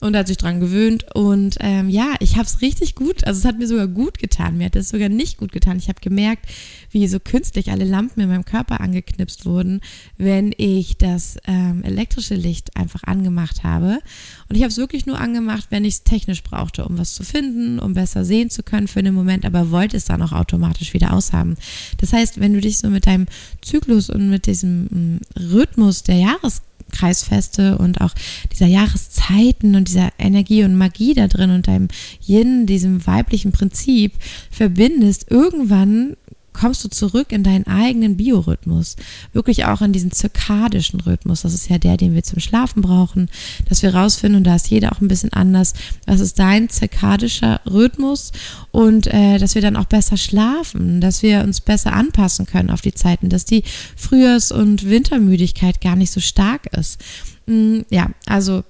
und 0.00 0.16
hat 0.16 0.28
sich 0.28 0.36
dran 0.36 0.60
gewöhnt. 0.60 1.06
Und 1.14 1.56
ähm, 1.60 1.88
ja, 1.88 2.14
ich 2.20 2.36
habe 2.36 2.46
es 2.46 2.60
richtig 2.60 2.94
gut, 2.94 3.24
also 3.24 3.38
es 3.38 3.44
hat 3.44 3.58
mir 3.58 3.66
sogar 3.66 3.86
gut 3.86 4.18
getan. 4.18 4.58
Mir 4.58 4.66
hat 4.66 4.76
es 4.76 4.88
sogar 4.88 5.08
nicht 5.08 5.38
gut 5.38 5.52
getan. 5.52 5.78
Ich 5.78 5.88
habe 5.88 6.00
gemerkt, 6.00 6.46
wie 6.90 7.06
so 7.06 7.20
künstlich 7.20 7.70
alle 7.70 7.84
Lampen 7.84 8.20
in 8.20 8.28
meinem 8.28 8.44
Körper 8.44 8.80
angeknipst 8.80 9.46
wurden, 9.46 9.80
wenn 10.18 10.52
ich 10.56 10.96
das 10.96 11.36
ähm, 11.46 11.82
elektrische 11.84 12.34
Licht 12.34 12.76
einfach 12.76 13.04
angemacht 13.04 13.62
habe. 13.62 14.00
Und 14.48 14.56
ich 14.56 14.62
habe 14.62 14.70
es 14.70 14.78
wirklich 14.78 15.06
nur 15.06 15.20
angemacht, 15.20 15.66
wenn 15.70 15.84
ich 15.84 15.94
es 15.94 16.04
technisch 16.04 16.42
brauchte, 16.42 16.84
um 16.84 16.98
was 16.98 17.14
zu 17.14 17.22
finden, 17.22 17.78
um 17.78 17.94
besser 17.94 18.24
sehen 18.24 18.50
zu 18.50 18.62
können 18.62 18.88
für 18.88 19.02
den 19.02 19.14
Moment, 19.14 19.44
aber 19.44 19.70
wollte 19.70 19.96
es 19.96 20.06
dann 20.06 20.22
auch 20.22 20.32
automatisch 20.32 20.94
wieder 20.94 21.12
aushaben. 21.12 21.56
Das 21.98 22.12
heißt, 22.12 22.40
wenn 22.40 22.54
du 22.54 22.60
dich 22.60 22.78
so 22.78 22.88
mit 22.88 23.06
deinem 23.06 23.26
Zyklus 23.60 24.10
und 24.10 24.30
mit 24.30 24.46
diesem 24.46 24.84
mm, 24.84 25.20
Rhythmus 25.38 26.02
der 26.02 26.16
Jahres 26.16 26.62
Kreisfeste 26.90 27.78
und 27.78 28.00
auch 28.00 28.14
dieser 28.52 28.66
Jahreszeiten 28.66 29.74
und 29.74 29.88
dieser 29.88 30.10
Energie 30.18 30.64
und 30.64 30.76
Magie 30.76 31.14
da 31.14 31.28
drin 31.28 31.50
und 31.50 31.68
deinem 31.68 31.88
Yin, 32.26 32.66
diesem 32.66 33.06
weiblichen 33.06 33.52
Prinzip 33.52 34.12
verbindest, 34.50 35.30
irgendwann 35.30 36.16
kommst 36.52 36.84
du 36.84 36.88
zurück 36.88 37.32
in 37.32 37.42
deinen 37.42 37.66
eigenen 37.66 38.16
Biorhythmus, 38.16 38.96
wirklich 39.32 39.64
auch 39.66 39.80
in 39.80 39.92
diesen 39.92 40.10
zirkadischen 40.10 41.00
Rhythmus. 41.00 41.42
Das 41.42 41.54
ist 41.54 41.68
ja 41.68 41.78
der, 41.78 41.96
den 41.96 42.14
wir 42.14 42.22
zum 42.22 42.40
Schlafen 42.40 42.82
brauchen, 42.82 43.28
dass 43.68 43.82
wir 43.82 43.94
rausfinden, 43.94 44.38
und 44.38 44.44
da 44.44 44.56
ist 44.56 44.70
jeder 44.70 44.92
auch 44.92 45.00
ein 45.00 45.08
bisschen 45.08 45.32
anders, 45.32 45.74
was 46.06 46.20
ist 46.20 46.38
dein 46.38 46.68
zirkadischer 46.68 47.60
Rhythmus 47.66 48.32
und 48.70 49.06
äh, 49.06 49.38
dass 49.38 49.54
wir 49.54 49.62
dann 49.62 49.76
auch 49.76 49.86
besser 49.86 50.16
schlafen, 50.16 51.00
dass 51.00 51.22
wir 51.22 51.42
uns 51.42 51.60
besser 51.60 51.92
anpassen 51.92 52.46
können 52.46 52.70
auf 52.70 52.80
die 52.80 52.94
Zeiten, 52.94 53.28
dass 53.28 53.44
die 53.44 53.64
Frühjahrs- 53.96 54.52
und 54.52 54.88
Wintermüdigkeit 54.88 55.80
gar 55.80 55.96
nicht 55.96 56.12
so 56.12 56.20
stark 56.20 56.66
ist. 56.76 57.00
Mm, 57.46 57.80
ja, 57.90 58.10
also 58.26 58.64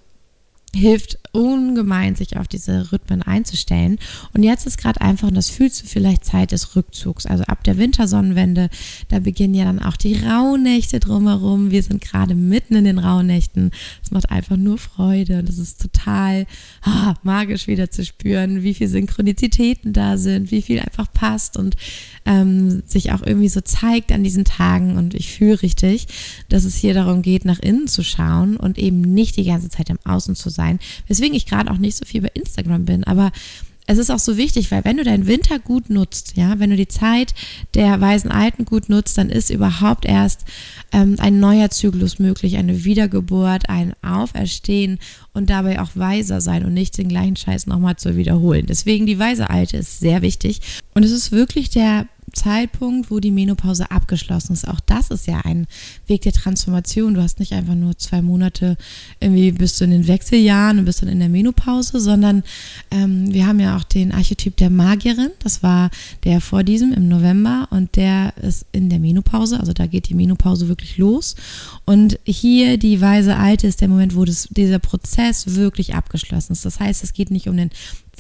hilft 0.75 1.19
ungemein, 1.33 2.17
sich 2.17 2.37
auf 2.37 2.49
diese 2.49 2.91
Rhythmen 2.93 3.23
einzustellen. 3.23 3.99
Und 4.33 4.43
jetzt 4.43 4.67
ist 4.67 4.79
gerade 4.79 5.01
einfach, 5.01 5.29
und 5.29 5.35
das 5.35 5.51
fühlst 5.51 5.83
du 5.83 5.87
vielleicht 5.87 6.25
Zeit 6.25 6.53
des 6.53 6.75
Rückzugs. 6.77 7.27
Also 7.27 7.45
ab 7.45 7.65
der 7.65 7.79
Wintersonnenwende, 7.79 8.69
da 9.09 9.21
beginnen 9.21 9.55
ja 9.55 9.65
dann 9.65 9.81
auch 9.81 9.97
die 9.97 10.17
Rauhnächte 10.17 10.99
drumherum. 10.99 11.71
Wir 11.71 11.83
sind 11.83 12.01
gerade 12.01 12.35
mitten 12.35 12.75
in 12.75 12.85
den 12.85 12.99
Rauhnächten. 12.99 13.71
Es 14.03 14.11
macht 14.11 14.31
einfach 14.31 14.57
nur 14.57 14.79
Freude 14.79 15.39
und 15.39 15.49
es 15.49 15.59
ist 15.59 15.81
total 15.81 16.47
ah, 16.83 17.15
magisch 17.23 17.67
wieder 17.67 17.91
zu 17.91 18.05
spüren, 18.05 18.63
wie 18.63 18.75
viel 18.75 18.89
Synchronizitäten 18.89 19.93
da 19.93 20.17
sind, 20.17 20.51
wie 20.51 20.63
viel 20.63 20.81
einfach 20.81 21.13
passt 21.13 21.57
und 21.57 21.77
ähm, 22.27 22.83
sich 22.87 23.13
auch 23.13 23.23
irgendwie 23.23 23.49
so 23.49 23.61
zeigt 23.61 24.13
an 24.13 24.25
diesen 24.25 24.45
Tagen. 24.45 24.97
Und 24.97 25.15
ich 25.15 25.33
fühle 25.33 25.63
richtig, 25.63 26.07
dass 26.49 26.65
es 26.65 26.77
hier 26.77 26.95
darum 26.95 27.23
geht, 27.23 27.45
nach 27.45 27.61
innen 27.61 27.87
zu 27.87 28.03
schauen 28.03 28.57
und 28.57 28.79
eben 28.79 29.01
nicht 29.01 29.37
die 29.37 29.45
ganze 29.45 29.69
Zeit 29.69 29.91
im 29.91 29.99
Außen 30.05 30.35
zu 30.35 30.51
sein. 30.51 30.79
Weswegen 31.07 31.20
ich 31.25 31.47
gerade 31.47 31.71
auch 31.71 31.79
nicht 31.79 31.97
so 31.97 32.05
viel 32.05 32.23
bei 32.23 32.31
Instagram 32.35 32.85
bin. 32.85 33.05
Aber 33.05 33.33
es 33.91 33.99
ist 33.99 34.11
auch 34.11 34.21
so 34.21 34.37
wichtig, 34.37 34.71
weil 34.71 34.85
wenn 34.85 34.99
du 34.99 35.03
deinen 35.05 35.27
Winter 35.27 35.59
gut 35.59 35.91
nutzt, 35.91 36.37
ja, 36.37 36.61
wenn 36.61 36.71
du 36.71 36.77
die 36.77 36.87
Zeit 36.87 37.35
der 37.75 38.01
weisen 38.01 38.31
Alten 38.31 38.65
gut 38.65 38.89
nutzt, 38.89 39.19
dann 39.19 39.31
ist 39.31 39.51
überhaupt 39.51 40.05
erst 40.05 40.45
ähm, 40.93 41.17
ein 41.19 41.41
neuer 41.41 41.71
Zyklus 41.71 42.21
möglich, 42.21 42.57
eine 42.57 42.85
Wiedergeburt, 42.85 43.69
ein 43.69 43.95
Auferstehen 44.01 45.01
und 45.33 45.51
dabei 45.51 45.81
auch 45.81 45.91
weiser 45.95 46.41
sein 46.41 46.65
und 46.65 46.73
nicht 46.73 46.99
den 46.99 47.09
gleichen 47.09 47.35
Scheiß 47.35 47.67
nochmal 47.67 47.97
zu 47.97 48.17
wiederholen. 48.17 48.67
Deswegen 48.69 49.07
die 49.07 49.19
weise 49.19 49.51
Alte 49.51 49.79
ist 49.79 49.99
sehr 49.99 50.23
wichtig 50.23 50.61
und 50.95 51.05
es 51.05 51.11
ist 51.11 51.33
wirklich 51.33 51.69
der 51.71 52.07
Zeitpunkt, 52.33 53.11
wo 53.11 53.21
die 53.21 53.31
Menopause 53.31 53.91
abgeschlossen 53.91 54.53
ist. 54.53 54.67
Auch 54.67 54.81
das 54.81 55.11
ist 55.11 55.27
ja 55.27 55.41
ein 55.45 55.67
Weg 56.07 56.23
der 56.23 56.33
Transformation. 56.33 57.15
Du 57.15 57.23
hast 57.23 57.39
nicht 57.39 57.53
einfach 57.53 57.75
nur 57.75 57.97
zwei 57.99 58.23
Monate, 58.23 58.77
irgendwie 59.21 59.53
bist 59.53 59.81
du 59.81 59.85
in 59.85 59.91
den 59.91 60.09
Wechseljahren 60.09 60.79
und 60.79 60.85
bist 60.85 61.03
dann 61.03 61.09
in 61.09 61.21
der 61.21 61.29
Menopause, 61.29 62.01
sondern 62.01 62.43
ähm, 62.91 63.33
wir 63.33 63.47
haben 63.47 63.61
ja 63.61 63.77
auch 63.77 63.85
den 63.85 64.13
Archetyp 64.13 64.57
der 64.57 64.71
Magierin. 64.71 65.31
Das 65.41 65.63
war 65.63 65.91
der 66.25 66.41
vor 66.41 66.65
diesem 66.65 66.93
im 66.93 67.09
November 67.09 67.69
und 67.71 67.97
der 67.97 68.35
ist 68.39 68.67
in 68.73 68.91
der 68.91 68.99
Menopause 68.99 69.61
also 69.61 69.73
da 69.73 69.87
geht 69.87 70.09
die 70.09 70.15
Menopause 70.15 70.69
wirklich 70.69 70.99
los. 70.99 71.37
Und 71.85 72.19
hier 72.25 72.79
die 72.79 73.01
weise 73.01 73.37
Alte 73.37 73.67
ist 73.67 73.81
der 73.81 73.89
Moment, 73.89 74.17
wo 74.17 74.25
das, 74.25 74.49
dieser 74.51 74.79
Prozess 74.79 75.55
wirklich 75.55 75.95
abgeschlossen 75.95 76.53
ist. 76.53 76.65
Das 76.65 76.81
heißt, 76.81 77.05
es 77.05 77.13
geht 77.13 77.31
nicht 77.31 77.49
um 77.49 77.57
den 77.57 77.71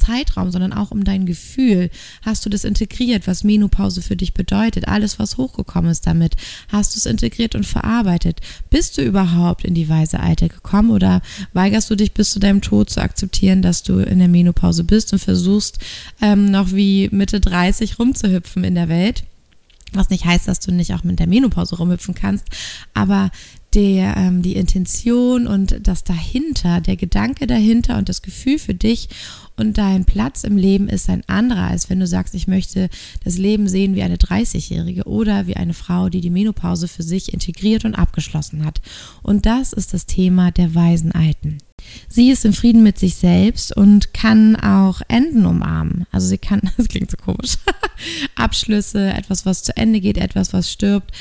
Zeitraum, 0.00 0.50
sondern 0.50 0.72
auch 0.72 0.90
um 0.90 1.04
dein 1.04 1.26
Gefühl. 1.26 1.90
Hast 2.22 2.44
du 2.44 2.50
das 2.50 2.64
integriert, 2.64 3.26
was 3.26 3.44
Menopause 3.44 4.02
für 4.02 4.16
dich 4.16 4.34
bedeutet? 4.34 4.88
Alles, 4.88 5.18
was 5.18 5.36
hochgekommen 5.36 5.90
ist 5.90 6.06
damit. 6.06 6.36
Hast 6.68 6.94
du 6.94 6.98
es 6.98 7.06
integriert 7.06 7.54
und 7.54 7.66
verarbeitet? 7.66 8.40
Bist 8.70 8.98
du 8.98 9.02
überhaupt 9.02 9.64
in 9.64 9.74
die 9.74 9.88
weise 9.88 10.20
Alte 10.20 10.48
gekommen 10.48 10.90
oder 10.90 11.22
weigerst 11.52 11.90
du 11.90 11.94
dich 11.94 12.12
bis 12.12 12.32
zu 12.32 12.40
deinem 12.40 12.60
Tod 12.60 12.90
zu 12.90 13.00
akzeptieren, 13.00 13.62
dass 13.62 13.82
du 13.82 13.98
in 13.98 14.18
der 14.18 14.28
Menopause 14.28 14.84
bist 14.84 15.12
und 15.12 15.18
versuchst 15.20 15.78
ähm, 16.20 16.50
noch 16.50 16.72
wie 16.72 17.08
Mitte 17.12 17.40
30 17.40 17.98
rumzuhüpfen 17.98 18.64
in 18.64 18.74
der 18.74 18.88
Welt? 18.88 19.24
Was 19.92 20.10
nicht 20.10 20.24
heißt, 20.24 20.46
dass 20.46 20.60
du 20.60 20.72
nicht 20.72 20.94
auch 20.94 21.02
mit 21.02 21.18
der 21.18 21.26
Menopause 21.26 21.76
rumhüpfen 21.76 22.14
kannst, 22.14 22.46
aber 22.94 23.30
der, 23.74 24.16
ähm, 24.16 24.42
die 24.42 24.56
Intention 24.56 25.46
und 25.46 25.86
das 25.86 26.04
dahinter, 26.04 26.80
der 26.80 26.96
Gedanke 26.96 27.46
dahinter 27.46 27.98
und 27.98 28.08
das 28.08 28.22
Gefühl 28.22 28.58
für 28.58 28.74
dich 28.74 29.08
und 29.60 29.76
dein 29.76 30.06
Platz 30.06 30.42
im 30.44 30.56
Leben 30.56 30.88
ist 30.88 31.10
ein 31.10 31.22
anderer, 31.26 31.64
als 31.64 31.90
wenn 31.90 32.00
du 32.00 32.06
sagst, 32.06 32.34
ich 32.34 32.48
möchte 32.48 32.88
das 33.24 33.36
Leben 33.36 33.68
sehen 33.68 33.94
wie 33.94 34.02
eine 34.02 34.16
30-Jährige 34.16 35.04
oder 35.04 35.46
wie 35.46 35.56
eine 35.56 35.74
Frau, 35.74 36.08
die 36.08 36.22
die 36.22 36.30
Menopause 36.30 36.88
für 36.88 37.02
sich 37.02 37.34
integriert 37.34 37.84
und 37.84 37.94
abgeschlossen 37.94 38.64
hat. 38.64 38.80
Und 39.22 39.44
das 39.44 39.74
ist 39.74 39.92
das 39.92 40.06
Thema 40.06 40.50
der 40.50 40.74
weisen 40.74 41.12
Alten. 41.12 41.58
Sie 42.08 42.30
ist 42.30 42.46
im 42.46 42.54
Frieden 42.54 42.82
mit 42.82 42.98
sich 42.98 43.16
selbst 43.16 43.76
und 43.76 44.14
kann 44.14 44.56
auch 44.56 45.02
Enden 45.08 45.44
umarmen. 45.44 46.06
Also 46.10 46.28
sie 46.28 46.38
kann, 46.38 46.62
das 46.78 46.88
klingt 46.88 47.10
so 47.10 47.18
komisch, 47.18 47.58
Abschlüsse, 48.36 49.12
etwas, 49.12 49.44
was 49.44 49.62
zu 49.62 49.76
Ende 49.76 50.00
geht, 50.00 50.16
etwas, 50.16 50.54
was 50.54 50.72
stirbt 50.72 51.12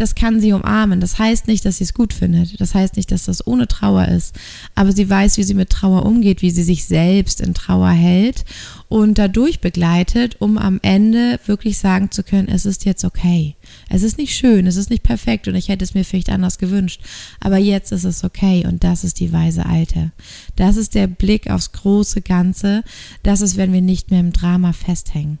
das 0.00 0.14
kann 0.14 0.40
sie 0.40 0.54
umarmen. 0.54 0.98
Das 0.98 1.18
heißt 1.18 1.46
nicht, 1.46 1.66
dass 1.66 1.76
sie 1.76 1.84
es 1.84 1.92
gut 1.92 2.14
findet. 2.14 2.58
Das 2.58 2.74
heißt 2.74 2.96
nicht, 2.96 3.12
dass 3.12 3.24
das 3.24 3.46
ohne 3.46 3.68
Trauer 3.68 4.08
ist. 4.08 4.34
Aber 4.74 4.92
sie 4.92 5.10
weiß, 5.10 5.36
wie 5.36 5.42
sie 5.42 5.52
mit 5.52 5.68
Trauer 5.68 6.06
umgeht, 6.06 6.40
wie 6.40 6.50
sie 6.50 6.62
sich 6.62 6.86
selbst 6.86 7.38
in 7.42 7.52
Trauer 7.52 7.90
hält 7.90 8.46
und 8.88 9.18
dadurch 9.18 9.60
begleitet, 9.60 10.36
um 10.40 10.56
am 10.56 10.80
Ende 10.80 11.38
wirklich 11.44 11.76
sagen 11.76 12.10
zu 12.10 12.22
können, 12.22 12.48
es 12.48 12.64
ist 12.64 12.86
jetzt 12.86 13.04
okay. 13.04 13.56
Es 13.90 14.02
ist 14.02 14.16
nicht 14.16 14.34
schön, 14.34 14.66
es 14.66 14.76
ist 14.76 14.88
nicht 14.88 15.02
perfekt 15.02 15.48
und 15.48 15.54
ich 15.54 15.68
hätte 15.68 15.84
es 15.84 15.92
mir 15.92 16.06
vielleicht 16.06 16.30
anders 16.30 16.56
gewünscht. 16.56 17.02
Aber 17.38 17.58
jetzt 17.58 17.92
ist 17.92 18.04
es 18.04 18.24
okay 18.24 18.64
und 18.66 18.82
das 18.82 19.04
ist 19.04 19.20
die 19.20 19.34
weise 19.34 19.66
Alte. 19.66 20.12
Das 20.56 20.78
ist 20.78 20.94
der 20.94 21.08
Blick 21.08 21.50
aufs 21.50 21.72
große 21.72 22.22
Ganze. 22.22 22.84
Das 23.22 23.42
ist, 23.42 23.58
wenn 23.58 23.74
wir 23.74 23.82
nicht 23.82 24.10
mehr 24.10 24.20
im 24.20 24.32
Drama 24.32 24.72
festhängen. 24.72 25.38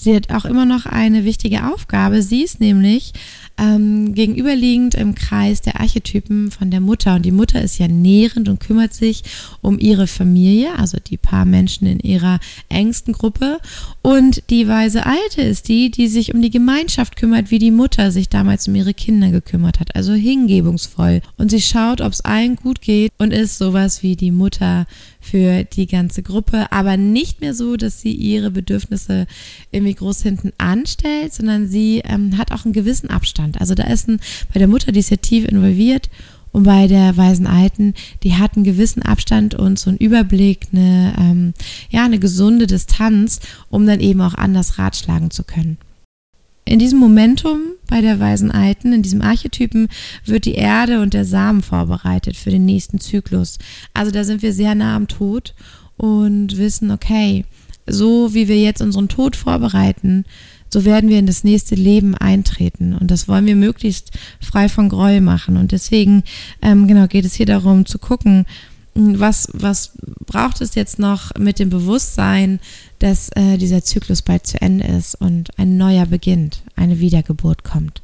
Sie 0.00 0.14
hat 0.14 0.32
auch 0.32 0.44
immer 0.44 0.64
noch 0.64 0.86
eine 0.86 1.24
wichtige 1.24 1.72
Aufgabe. 1.74 2.22
Sie 2.22 2.44
ist 2.44 2.60
nämlich 2.60 3.12
ähm, 3.58 4.14
gegenüberliegend 4.14 4.94
im 4.94 5.16
Kreis 5.16 5.60
der 5.60 5.80
Archetypen 5.80 6.52
von 6.52 6.70
der 6.70 6.78
Mutter. 6.78 7.16
Und 7.16 7.24
die 7.24 7.32
Mutter 7.32 7.60
ist 7.60 7.80
ja 7.80 7.88
nährend 7.88 8.48
und 8.48 8.60
kümmert 8.60 8.94
sich 8.94 9.24
um 9.60 9.76
ihre 9.80 10.06
Familie, 10.06 10.78
also 10.78 10.98
die 11.04 11.16
paar 11.16 11.44
Menschen 11.44 11.88
in 11.88 11.98
ihrer 11.98 12.38
engsten 12.68 13.12
Gruppe. 13.12 13.58
Und 14.00 14.48
die 14.50 14.68
weise 14.68 15.04
Alte 15.04 15.42
ist 15.42 15.66
die, 15.66 15.90
die 15.90 16.06
sich 16.06 16.32
um 16.32 16.42
die 16.42 16.50
Gemeinschaft 16.50 17.16
kümmert, 17.16 17.50
wie 17.50 17.58
die 17.58 17.72
Mutter 17.72 18.12
sich 18.12 18.28
damals 18.28 18.68
um 18.68 18.76
ihre 18.76 18.94
Kinder 18.94 19.32
gekümmert 19.32 19.80
hat. 19.80 19.96
Also 19.96 20.12
hingebungsvoll. 20.12 21.22
Und 21.38 21.50
sie 21.50 21.60
schaut, 21.60 22.00
ob 22.00 22.12
es 22.12 22.20
allen 22.20 22.54
gut 22.54 22.82
geht 22.82 23.10
und 23.18 23.32
ist 23.32 23.58
sowas 23.58 24.04
wie 24.04 24.14
die 24.14 24.30
Mutter 24.30 24.86
für 25.30 25.64
die 25.64 25.86
ganze 25.86 26.22
Gruppe, 26.22 26.70
aber 26.72 26.96
nicht 26.96 27.40
mehr 27.40 27.54
so, 27.54 27.76
dass 27.76 28.00
sie 28.00 28.12
ihre 28.12 28.50
Bedürfnisse 28.50 29.26
irgendwie 29.70 29.94
groß 29.94 30.22
hinten 30.22 30.52
anstellt, 30.58 31.34
sondern 31.34 31.68
sie 31.68 32.02
ähm, 32.04 32.38
hat 32.38 32.52
auch 32.52 32.64
einen 32.64 32.72
gewissen 32.72 33.10
Abstand. 33.10 33.60
Also 33.60 33.74
da 33.74 33.84
ist 33.84 34.08
ein, 34.08 34.20
bei 34.52 34.58
der 34.58 34.68
Mutter, 34.68 34.92
die 34.92 35.00
ist 35.00 35.10
ja 35.10 35.16
tief 35.16 35.46
involviert 35.46 36.08
und 36.52 36.62
bei 36.64 36.86
der 36.86 37.16
weisen 37.16 37.46
Alten, 37.46 37.94
die 38.22 38.34
hat 38.34 38.56
einen 38.56 38.64
gewissen 38.64 39.02
Abstand 39.02 39.54
und 39.54 39.78
so 39.78 39.90
einen 39.90 39.98
Überblick, 39.98 40.68
eine, 40.72 41.14
ähm, 41.18 41.54
ja, 41.90 42.04
eine 42.04 42.18
gesunde 42.18 42.66
Distanz, 42.66 43.40
um 43.70 43.86
dann 43.86 44.00
eben 44.00 44.20
auch 44.20 44.34
anders 44.34 44.78
ratschlagen 44.78 45.30
zu 45.30 45.44
können. 45.44 45.78
In 46.68 46.78
diesem 46.78 46.98
Momentum 46.98 47.60
bei 47.86 48.02
der 48.02 48.20
weisen 48.20 48.50
Alten, 48.50 48.92
in 48.92 49.02
diesem 49.02 49.22
Archetypen, 49.22 49.88
wird 50.26 50.44
die 50.44 50.54
Erde 50.54 51.00
und 51.00 51.14
der 51.14 51.24
Samen 51.24 51.62
vorbereitet 51.62 52.36
für 52.36 52.50
den 52.50 52.66
nächsten 52.66 53.00
Zyklus. 53.00 53.58
Also 53.94 54.10
da 54.10 54.22
sind 54.22 54.42
wir 54.42 54.52
sehr 54.52 54.74
nah 54.74 54.94
am 54.94 55.08
Tod 55.08 55.54
und 55.96 56.58
wissen, 56.58 56.90
okay, 56.90 57.46
so 57.86 58.34
wie 58.34 58.48
wir 58.48 58.60
jetzt 58.60 58.82
unseren 58.82 59.08
Tod 59.08 59.34
vorbereiten, 59.34 60.26
so 60.70 60.84
werden 60.84 61.08
wir 61.08 61.18
in 61.18 61.26
das 61.26 61.42
nächste 61.42 61.74
Leben 61.74 62.14
eintreten. 62.14 62.94
Und 62.94 63.10
das 63.10 63.28
wollen 63.28 63.46
wir 63.46 63.56
möglichst 63.56 64.10
frei 64.38 64.68
von 64.68 64.90
Gräuel 64.90 65.22
machen. 65.22 65.56
Und 65.56 65.72
deswegen, 65.72 66.22
ähm, 66.60 66.86
genau, 66.86 67.06
geht 67.06 67.24
es 67.24 67.34
hier 67.34 67.46
darum 67.46 67.86
zu 67.86 67.98
gucken, 67.98 68.44
was, 68.98 69.48
was 69.52 69.92
braucht 70.26 70.60
es 70.60 70.74
jetzt 70.74 70.98
noch 70.98 71.34
mit 71.38 71.58
dem 71.58 71.70
Bewusstsein, 71.70 72.60
dass 72.98 73.30
äh, 73.30 73.56
dieser 73.56 73.84
Zyklus 73.84 74.22
bald 74.22 74.46
zu 74.46 74.60
Ende 74.60 74.86
ist 74.86 75.14
und 75.14 75.56
ein 75.58 75.76
neuer 75.76 76.06
beginnt, 76.06 76.62
eine 76.74 76.98
Wiedergeburt 76.98 77.64
kommt. 77.64 78.02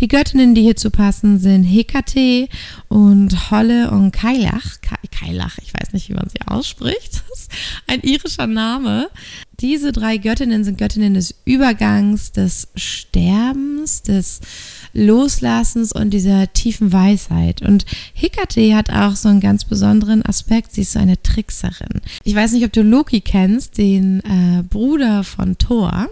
Die 0.00 0.08
Göttinnen, 0.08 0.54
die 0.54 0.62
hierzu 0.62 0.90
passen, 0.90 1.38
sind 1.38 1.64
Hekate 1.64 2.48
und 2.88 3.50
Holle 3.50 3.90
und 3.90 4.12
Kailach. 4.12 4.80
Kailach, 5.10 5.58
ich 5.58 5.72
weiß 5.74 5.92
nicht, 5.92 6.08
wie 6.08 6.14
man 6.14 6.28
sie 6.28 6.40
ausspricht. 6.46 7.22
Das 7.28 7.38
ist 7.38 7.52
ein 7.86 8.00
irischer 8.00 8.46
Name. 8.46 9.10
Diese 9.60 9.92
drei 9.92 10.16
Göttinnen 10.16 10.64
sind 10.64 10.78
Göttinnen 10.78 11.14
des 11.14 11.34
Übergangs, 11.44 12.32
des 12.32 12.68
Sterbens, 12.74 14.02
des 14.02 14.40
Loslassens 14.92 15.92
und 15.92 16.10
dieser 16.10 16.52
tiefen 16.52 16.92
Weisheit. 16.92 17.62
Und 17.62 17.84
Hekate 18.14 18.74
hat 18.74 18.90
auch 18.90 19.16
so 19.16 19.28
einen 19.28 19.40
ganz 19.40 19.64
besonderen 19.64 20.24
Aspekt. 20.24 20.72
Sie 20.72 20.82
ist 20.82 20.92
so 20.92 20.98
eine 20.98 21.22
Trickserin. 21.22 22.00
Ich 22.24 22.34
weiß 22.34 22.52
nicht, 22.52 22.64
ob 22.64 22.72
du 22.72 22.82
Loki 22.82 23.20
kennst, 23.20 23.78
den 23.78 24.20
äh, 24.20 24.62
Bruder 24.62 25.24
von 25.24 25.58
Thor. 25.58 26.08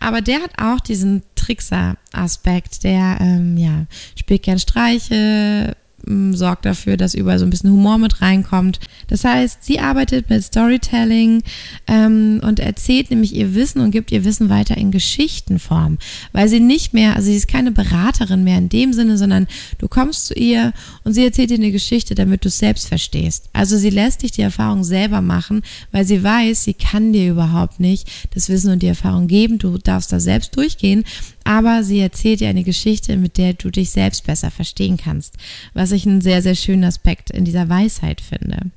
Aber 0.00 0.20
der 0.20 0.40
hat 0.42 0.52
auch 0.58 0.80
diesen 0.80 1.22
Trickser-Aspekt. 1.34 2.84
Der 2.84 3.18
ähm, 3.20 3.56
ja, 3.56 3.86
spielt 4.16 4.42
gern 4.42 4.58
Streiche, 4.58 5.76
sorgt 6.04 6.64
dafür, 6.64 6.96
dass 6.96 7.14
überall 7.14 7.38
so 7.38 7.44
ein 7.44 7.50
bisschen 7.50 7.70
Humor 7.70 7.98
mit 7.98 8.20
reinkommt. 8.20 8.80
Das 9.08 9.24
heißt, 9.24 9.62
sie 9.62 9.78
arbeitet 9.78 10.30
mit 10.30 10.42
Storytelling 10.42 11.42
ähm, 11.86 12.40
und 12.42 12.60
erzählt 12.60 13.10
nämlich 13.10 13.34
ihr 13.34 13.54
Wissen 13.54 13.80
und 13.80 13.90
gibt 13.90 14.10
ihr 14.10 14.24
Wissen 14.24 14.48
weiter 14.48 14.76
in 14.76 14.90
Geschichtenform, 14.90 15.98
weil 16.32 16.48
sie 16.48 16.60
nicht 16.60 16.92
mehr, 16.92 17.14
also 17.14 17.26
sie 17.26 17.36
ist 17.36 17.48
keine 17.48 17.72
Beraterin 17.72 18.44
mehr 18.44 18.58
in 18.58 18.68
dem 18.68 18.92
Sinne, 18.92 19.16
sondern 19.16 19.46
du 19.78 19.88
kommst 19.88 20.26
zu 20.26 20.34
ihr 20.34 20.72
und 21.04 21.14
sie 21.14 21.24
erzählt 21.24 21.50
dir 21.50 21.58
eine 21.58 21.72
Geschichte, 21.72 22.14
damit 22.14 22.44
du 22.44 22.48
es 22.48 22.58
selbst 22.58 22.88
verstehst. 22.88 23.48
Also 23.52 23.76
sie 23.76 23.90
lässt 23.90 24.22
dich 24.22 24.32
die 24.32 24.42
Erfahrung 24.42 24.84
selber 24.84 25.20
machen, 25.20 25.62
weil 25.92 26.04
sie 26.04 26.22
weiß, 26.22 26.64
sie 26.64 26.74
kann 26.74 27.12
dir 27.12 27.30
überhaupt 27.30 27.80
nicht 27.80 28.10
das 28.34 28.48
Wissen 28.48 28.72
und 28.72 28.82
die 28.82 28.88
Erfahrung 28.88 29.28
geben. 29.28 29.58
Du 29.58 29.78
darfst 29.78 30.12
da 30.12 30.20
selbst 30.20 30.56
durchgehen, 30.56 31.04
aber 31.44 31.84
sie 31.84 32.00
erzählt 32.00 32.40
dir 32.40 32.48
eine 32.48 32.64
Geschichte, 32.64 33.16
mit 33.16 33.38
der 33.38 33.54
du 33.54 33.70
dich 33.70 33.90
selbst 33.90 34.24
besser 34.24 34.50
verstehen 34.50 34.96
kannst, 34.96 35.36
was 35.74 35.91
ich 35.92 36.06
einen 36.06 36.20
sehr, 36.20 36.42
sehr 36.42 36.54
schönen 36.54 36.84
Aspekt 36.84 37.30
in 37.30 37.44
dieser 37.44 37.68
Weisheit 37.68 38.20
finde. 38.20 38.70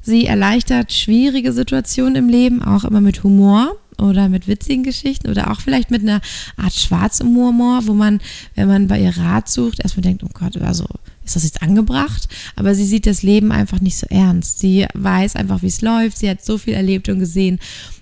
Sie 0.00 0.26
erleichtert 0.26 0.92
schwierige 0.92 1.52
Situationen 1.52 2.16
im 2.16 2.28
Leben 2.28 2.62
auch 2.62 2.84
immer 2.84 3.00
mit 3.00 3.24
Humor 3.24 3.76
oder 3.98 4.28
mit 4.28 4.46
witzigen 4.46 4.84
Geschichten 4.84 5.28
oder 5.28 5.50
auch 5.50 5.60
vielleicht 5.60 5.90
mit 5.90 6.02
einer 6.02 6.20
Art 6.56 6.72
schwarzem 6.72 7.34
Humor, 7.34 7.86
wo 7.86 7.94
man, 7.94 8.20
wenn 8.54 8.68
man 8.68 8.86
bei 8.86 9.00
ihr 9.00 9.16
Rat 9.16 9.48
sucht, 9.48 9.80
erstmal 9.80 10.02
denkt, 10.02 10.22
oh 10.22 10.30
Gott, 10.32 10.56
also 10.58 10.86
ist 11.24 11.36
das 11.36 11.44
jetzt 11.44 11.62
angebracht? 11.62 12.28
Aber 12.56 12.74
sie 12.74 12.86
sieht 12.86 13.06
das 13.06 13.22
Leben 13.22 13.52
einfach 13.52 13.80
nicht 13.80 13.98
so 13.98 14.06
ernst. 14.08 14.60
Sie 14.60 14.86
weiß 14.94 15.36
einfach, 15.36 15.62
wie 15.62 15.66
es 15.66 15.82
läuft. 15.82 16.16
Sie 16.16 16.30
hat 16.30 16.44
so 16.44 16.56
viel 16.56 16.74
erlebt 16.74 17.08
und 17.08 17.18
gesehen 17.18 17.58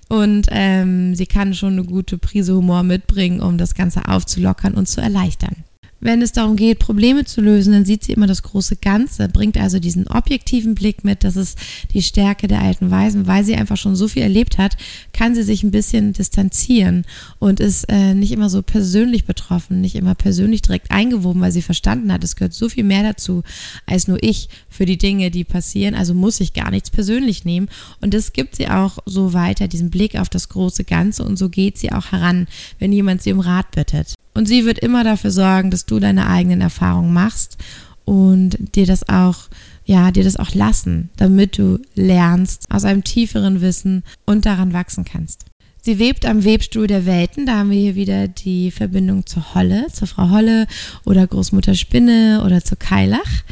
und 0.09 0.47
ähm, 0.50 1.15
sie 1.17 1.26
kann 1.26 1.55
schon 1.55 1.73
eine 1.73 1.85
gute 1.85 2.19
Prise 2.19 2.55
Humor 2.55 2.83
mitbringen, 2.85 3.41
um 3.41 3.59
das 3.59 3.75
Ganze 3.75 4.07
aufzulockern 4.09 4.75
und 4.75 4.87
zu 4.87 5.00
erleichtern. 5.00 5.65
Wenn 6.00 6.21
es 6.21 6.33
darum 6.33 6.57
geht, 6.57 6.79
Probleme 6.79 7.25
zu 7.25 7.41
lösen, 7.41 7.73
dann 7.73 7.85
sieht 7.85 8.05
sie 8.05 8.12
immer 8.12 8.26
das 8.26 8.43
große 8.43 8.76
Ganze, 8.76 9.29
bringt 9.29 9.57
also 9.57 9.79
diesen 9.79 10.07
objektiven 10.07 10.75
Blick 10.75 11.05
mit. 11.05 11.25
Das 11.25 11.37
ist 11.37 11.59
die 11.93 12.03
Stärke 12.03 12.49
der 12.49 12.61
alten 12.61 12.91
Weisen. 12.91 13.26
Weil 13.26 13.45
sie 13.45 13.57
einfach 13.57 13.76
schon 13.76 13.97
so 13.97 14.07
viel 14.07 14.23
erlebt 14.23 14.59
hat, 14.59 14.76
kann 15.12 15.35
sie 15.35 15.43
sich 15.43 15.62
ein 15.62 15.71
bisschen 15.71 16.12
distanzieren 16.12 17.05
und 17.38 17.61
ist 17.61 17.85
äh, 17.88 18.15
nicht 18.15 18.33
immer 18.33 18.50
so 18.50 18.62
persönlich 18.62 19.25
betroffen, 19.25 19.81
nicht 19.81 19.97
immer 19.97 20.15
persönlich 20.15 20.62
direkt 20.62 20.91
eingewoben, 20.91 21.41
weil 21.41 21.53
sie 21.53 21.62
verstanden 21.62 22.12
hat, 22.12 22.23
es 22.25 22.37
gehört 22.37 22.53
so 22.53 22.69
viel 22.69 22.85
mehr 22.85 23.03
dazu 23.03 23.43
als 23.87 24.09
nur 24.09 24.23
ich 24.23 24.49
für 24.69 24.87
die 24.87 24.99
Dinge, 24.99 25.31
die 25.31 25.45
passieren. 25.45 25.95
Also 25.95 26.15
muss 26.15 26.41
ich 26.41 26.53
gar 26.53 26.71
nichts 26.71 26.91
persönlich 26.91 27.45
nehmen. 27.45 27.69
Und 28.00 28.15
das 28.15 28.33
gibt 28.33 28.57
sie 28.57 28.69
auch 28.69 28.99
so 29.07 29.33
weiter, 29.33 29.69
diesen 29.69 29.91
Blick 29.91 30.17
auf 30.17 30.29
das 30.29 30.49
große 30.49 30.85
Ganze. 30.85 31.25
Und 31.25 31.37
so 31.38 31.49
geht 31.49 31.79
sie 31.79 31.93
auch 31.93 32.12
heran, 32.12 32.47
wenn 32.79 32.93
jemand 32.93 33.23
sie 33.23 33.33
um 33.33 33.41
Rat 33.41 33.71
bittet. 33.71 34.15
Und 34.35 34.47
sie 34.47 34.67
wird 34.67 34.79
immer 34.79 35.03
dafür 35.03 35.31
sorgen, 35.31 35.71
dass 35.71 35.87
du 35.87 35.96
deine 36.00 36.29
eigenen 36.29 36.61
Erfahrungen 36.61 37.12
machst 37.12 37.59
und 38.05 38.57
dir 38.75 38.87
das 38.87 39.09
auch, 39.09 39.49
ja, 39.85 40.11
dir 40.11 40.25
das 40.25 40.37
auch 40.37 40.55
lassen, 40.55 41.11
damit 41.17 41.59
du 41.59 41.79
lernst 41.95 42.71
aus 42.71 42.85
einem 42.85 43.05
tieferen 43.05 43.61
Wissen 43.61 44.03
und 44.25 44.47
daran 44.47 44.73
wachsen 44.73 45.05
kannst. 45.05 45.45
Sie 45.87 46.00
webt 46.00 46.26
am 46.26 46.43
Webstuhl 46.43 46.88
der 46.88 47.07
Welten. 47.07 47.47
Da 47.47 47.59
haben 47.59 47.71
wir 47.71 47.79
hier 47.79 47.95
wieder 47.95 48.26
die 48.26 48.73
Verbindung 48.73 49.25
zur 49.25 49.55
Holle, 49.55 49.87
zur 49.93 50.09
Frau 50.09 50.31
Holle 50.31 50.67
oder 51.05 51.25
Großmutter 51.25 51.76
Spinne 51.76 52.43
oder 52.45 52.65
zu 52.65 52.75
Kailach. 52.75 53.45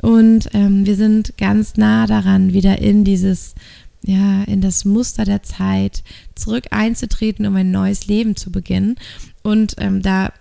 Und 0.00 0.48
ähm, 0.54 0.86
wir 0.86 0.96
sind 0.96 1.36
ganz 1.36 1.76
nah 1.76 2.06
daran, 2.06 2.54
wieder 2.54 2.78
in 2.78 3.04
dieses, 3.04 3.54
ja, 4.02 4.42
in 4.44 4.62
das 4.62 4.86
Muster 4.86 5.26
der 5.26 5.42
Zeit 5.42 6.02
zurück 6.34 6.64
einzutreten, 6.70 7.44
um 7.44 7.56
ein 7.56 7.70
neues 7.70 8.06
Leben 8.06 8.36
zu 8.36 8.50
beginnen. 8.50 8.96
Und 9.42 9.74
ähm, 9.78 10.00
da 10.00 10.32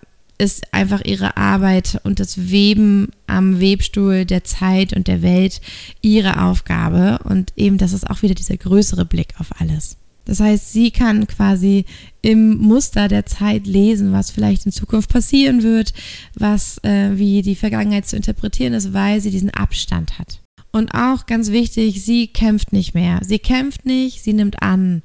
ist 0.41 0.73
einfach 0.73 1.01
ihre 1.05 1.37
Arbeit 1.37 2.01
und 2.03 2.19
das 2.19 2.49
Weben 2.49 3.09
am 3.27 3.61
Webstuhl 3.61 4.25
der 4.25 4.43
Zeit 4.43 4.91
und 4.91 5.07
der 5.07 5.21
Welt 5.21 5.61
ihre 6.01 6.41
Aufgabe. 6.41 7.19
Und 7.23 7.53
eben, 7.55 7.77
das 7.77 7.93
ist 7.93 8.09
auch 8.09 8.23
wieder 8.23 8.33
dieser 8.33 8.57
größere 8.57 9.05
Blick 9.05 9.35
auf 9.37 9.61
alles. 9.61 9.97
Das 10.25 10.39
heißt, 10.39 10.73
sie 10.73 10.89
kann 10.89 11.27
quasi 11.27 11.85
im 12.23 12.57
Muster 12.57 13.07
der 13.07 13.27
Zeit 13.27 13.67
lesen, 13.67 14.13
was 14.13 14.31
vielleicht 14.31 14.65
in 14.65 14.71
Zukunft 14.71 15.11
passieren 15.11 15.61
wird, 15.61 15.93
was 16.33 16.79
äh, 16.83 17.11
wie 17.17 17.43
die 17.43 17.55
Vergangenheit 17.55 18.07
zu 18.07 18.15
interpretieren 18.15 18.73
ist, 18.73 18.93
weil 18.93 19.21
sie 19.21 19.29
diesen 19.29 19.51
Abstand 19.51 20.17
hat. 20.17 20.41
Und 20.71 20.95
auch 20.95 21.27
ganz 21.27 21.51
wichtig, 21.51 22.03
sie 22.03 22.27
kämpft 22.27 22.73
nicht 22.73 22.95
mehr. 22.95 23.19
Sie 23.23 23.39
kämpft 23.39 23.85
nicht, 23.85 24.23
sie 24.23 24.33
nimmt 24.33 24.63
an 24.63 25.03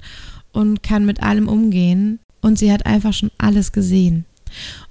und 0.51 0.81
kann 0.81 1.05
mit 1.05 1.21
allem 1.21 1.47
umgehen. 1.47 2.19
Und 2.41 2.57
sie 2.57 2.71
hat 2.71 2.87
einfach 2.87 3.13
schon 3.13 3.31
alles 3.37 3.71
gesehen. 3.71 4.25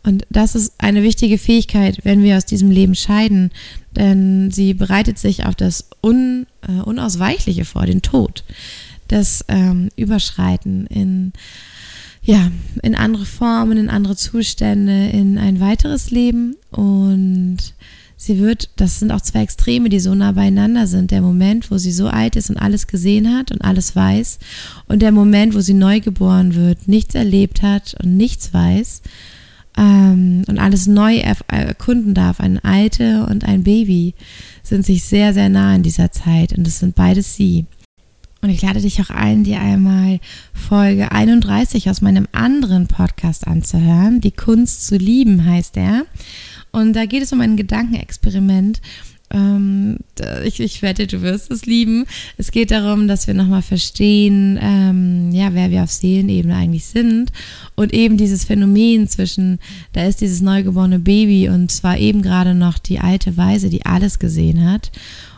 Und 0.03 0.27
das 0.31 0.55
ist 0.55 0.75
eine 0.79 1.03
wichtige 1.03 1.39
Fähigkeit, 1.39 2.01
wenn 2.05 2.23
wir 2.23 2.37
aus 2.37 2.47
diesem 2.47 2.71
Leben 2.71 2.95
scheiden, 2.95 3.51
denn 3.97 4.51
sie 4.51 4.75
bereitet 4.75 5.19
sich 5.19 5.47
auf 5.47 5.55
das 5.55 5.89
Un, 6.03 6.47
äh, 6.67 6.83
Unausweichliche 6.83 7.65
vor, 7.65 7.87
den 7.87 8.03
Tod 8.03 8.45
das 9.09 9.45
ähm, 9.49 9.89
Überschreiten 9.97 10.87
in 10.87 11.33
ja, 12.23 12.51
in 12.83 12.97
andere 12.97 13.25
Formen, 13.25 13.79
in 13.79 13.89
andere 13.89 14.17
Zustände, 14.17 15.11
in 15.11 15.39
ein 15.39 15.61
weiteres 15.61 16.11
Leben. 16.11 16.57
Und 16.73 17.59
sie 18.17 18.41
wird, 18.41 18.69
das 18.75 18.99
sind 18.99 19.13
auch 19.13 19.21
zwei 19.21 19.43
Extreme, 19.43 19.91
die 19.91 20.01
so 20.01 20.13
nah 20.13 20.33
beieinander 20.33 20.89
sind. 20.89 21.13
Der 21.13 21.21
Moment, 21.21 21.71
wo 21.71 21.79
sie 21.79 21.93
so 21.93 22.09
alt 22.09 22.35
ist 22.35 22.51
und 22.51 22.57
alles 22.57 22.89
gesehen 22.89 23.33
hat 23.33 23.53
und 23.53 23.63
alles 23.63 23.95
weiß. 23.95 24.41
Und 24.89 25.03
der 25.03 25.13
Moment, 25.13 25.55
wo 25.55 25.61
sie 25.61 25.75
neu 25.75 26.01
geboren 26.01 26.57
wird, 26.57 26.89
nichts 26.89 27.15
erlebt 27.15 27.63
hat 27.63 27.95
und 28.03 28.17
nichts 28.17 28.53
weiß. 28.53 29.03
Ähm, 29.77 30.45
und 30.47 30.59
alles 30.59 30.87
neu 30.87 31.23
erkunden 31.49 32.15
darf. 32.15 32.41
Ein 32.41 32.63
Alte 32.65 33.27
und 33.27 33.45
ein 33.45 33.63
Baby 33.63 34.15
sind 34.63 34.87
sich 34.87 35.05
sehr, 35.05 35.35
sehr 35.35 35.49
nah 35.49 35.75
in 35.75 35.83
dieser 35.83 36.11
Zeit. 36.13 36.57
Und 36.57 36.67
das 36.67 36.79
sind 36.79 36.95
beides 36.95 37.37
sie. 37.37 37.67
Und 38.43 38.51
ich 38.51 38.63
lade 38.63 38.81
dich 38.81 39.01
auch 39.01 39.11
ein, 39.11 39.45
dir 39.45 39.61
einmal 39.61 40.21
Folge 40.53 41.11
31 41.11 41.91
aus 41.91 42.01
meinem 42.01 42.29
anderen 42.33 42.87
Podcast 42.87 43.47
anzuhören. 43.47 44.21
Die 44.21 44.31
Kunst 44.31 44.87
zu 44.87 44.97
lieben 44.97 45.45
heißt 45.45 45.77
er. 45.77 46.05
Und 46.71 46.93
da 46.93 47.07
geht 47.07 47.23
es 47.23 47.33
um 47.33 47.41
ein 47.41 47.57
Gedankenexperiment. 47.57 48.81
Ähm, 49.31 49.99
ich, 50.45 50.61
ich 50.61 50.83
wette, 50.83 51.07
du 51.07 51.23
wirst 51.23 51.51
es 51.51 51.67
lieben. 51.67 52.07
Es 52.37 52.51
geht 52.51 52.71
darum, 52.71 53.09
dass 53.09 53.27
wir 53.27 53.35
nochmal 53.35 53.63
verstehen, 53.63 54.59
ähm, 54.61 55.31
ja, 55.33 55.53
wer 55.53 55.71
wir 55.71 55.83
auf 55.83 55.91
Seelenebene 55.91 56.55
eigentlich 56.55 56.87
sind. 56.87 57.33
Und 57.75 57.93
eben 57.93 58.17
dieses 58.17 58.45
Phänomen 58.45 59.09
zwischen, 59.09 59.59
da 59.93 60.05
ist 60.05 60.21
dieses 60.21 60.41
neugeborene 60.41 60.99
Baby 60.99 61.49
und 61.49 61.71
zwar 61.71 61.99
eben 61.99 62.23
gerade 62.23 62.55
noch 62.55 62.79
die 62.79 63.01
alte 63.01 63.37
Weise, 63.37 63.69
die 63.69 63.85
alles 63.85 64.19
gesehen 64.19 64.71
hat 64.71 64.91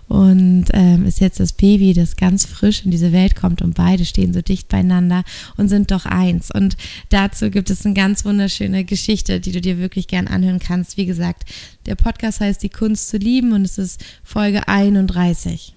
und 0.09 0.67
ähm, 0.73 1.05
ist 1.07 1.21
jetzt 1.21 1.39
das 1.39 1.53
Baby, 1.53 1.93
das 1.93 2.17
ganz 2.17 2.47
frisch 2.47 2.85
in 2.85 2.91
diese 2.91 3.13
Welt 3.13 3.37
kommt 3.37 3.63
und 3.63 3.75
beide 3.75 4.05
stehen 4.05 4.33
so 4.33 4.41
dicht 4.41 4.69
beieinander 4.69 5.23
und 5.57 5.69
sind 5.69 5.91
doch 5.91 6.07
eins. 6.07 6.51
Und 6.51 6.77
dazu 7.11 7.51
gibt 7.51 7.71
es 7.71 7.85
eine 7.85 7.95
ganz 7.95 8.25
wunderschöne 8.25 8.85
Geschichte, 8.85 9.41
die 9.41 9.53
du 9.53 9.61
dir 9.61 9.79
wirklich 9.79 10.09
gern 10.09 10.27
anhören 10.27 10.59
kannst. 10.59 10.97
Wie 10.97 11.07
gesagt, 11.07 11.45
der 11.87 11.95
Podcast 11.95 12.41
heißt 12.41 12.63
Die 12.63 12.71
Kunst 12.71 13.09
zu 13.09 13.19
lieben 13.19 13.53
und 13.53 13.65
es 13.65 13.79
ist 13.79 14.05
Folge 14.25 14.67
31. 14.67 15.75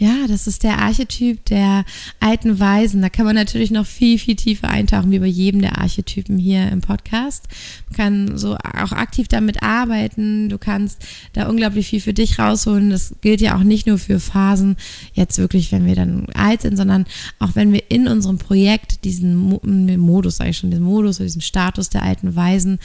Ja, 0.00 0.26
das 0.26 0.46
ist 0.46 0.62
der 0.62 0.78
Archetyp 0.78 1.44
der 1.44 1.84
alten 2.20 2.58
Weisen. 2.58 3.02
Da 3.02 3.10
kann 3.10 3.26
man 3.26 3.34
natürlich 3.34 3.70
noch 3.70 3.84
viel, 3.84 4.18
viel 4.18 4.34
tiefer 4.34 4.70
eintauchen, 4.70 5.10
wie 5.10 5.18
bei 5.18 5.26
jedem 5.26 5.60
der 5.60 5.76
Archetypen 5.76 6.38
hier 6.38 6.72
im 6.72 6.80
Podcast. 6.80 7.48
Man 7.90 7.96
kann 7.98 8.38
so 8.38 8.54
auch 8.54 8.92
aktiv 8.92 9.28
damit 9.28 9.62
arbeiten. 9.62 10.48
Du 10.48 10.56
kannst 10.56 11.04
da 11.34 11.50
unglaublich 11.50 11.88
viel 11.88 12.00
für 12.00 12.14
dich 12.14 12.38
rausholen. 12.38 12.88
Das 12.88 13.14
gilt 13.20 13.42
ja 13.42 13.54
auch 13.58 13.62
nicht 13.62 13.86
nur 13.86 13.98
für 13.98 14.20
Phasen, 14.20 14.76
jetzt 15.12 15.36
wirklich, 15.36 15.70
wenn 15.70 15.84
wir 15.84 15.96
dann 15.96 16.28
alt 16.32 16.62
sind, 16.62 16.78
sondern 16.78 17.04
auch 17.38 17.54
wenn 17.54 17.70
wir 17.70 17.82
in 17.90 18.08
unserem 18.08 18.38
Projekt 18.38 19.04
diesen 19.04 19.36
Modus, 19.36 20.38
sage 20.38 20.48
ich 20.48 20.56
schon, 20.56 20.70
diesen 20.70 20.86
Modus 20.86 21.18
oder 21.18 21.26
diesen 21.26 21.42
Status 21.42 21.90
der 21.90 22.04
alten 22.04 22.34
Weisen 22.34 22.78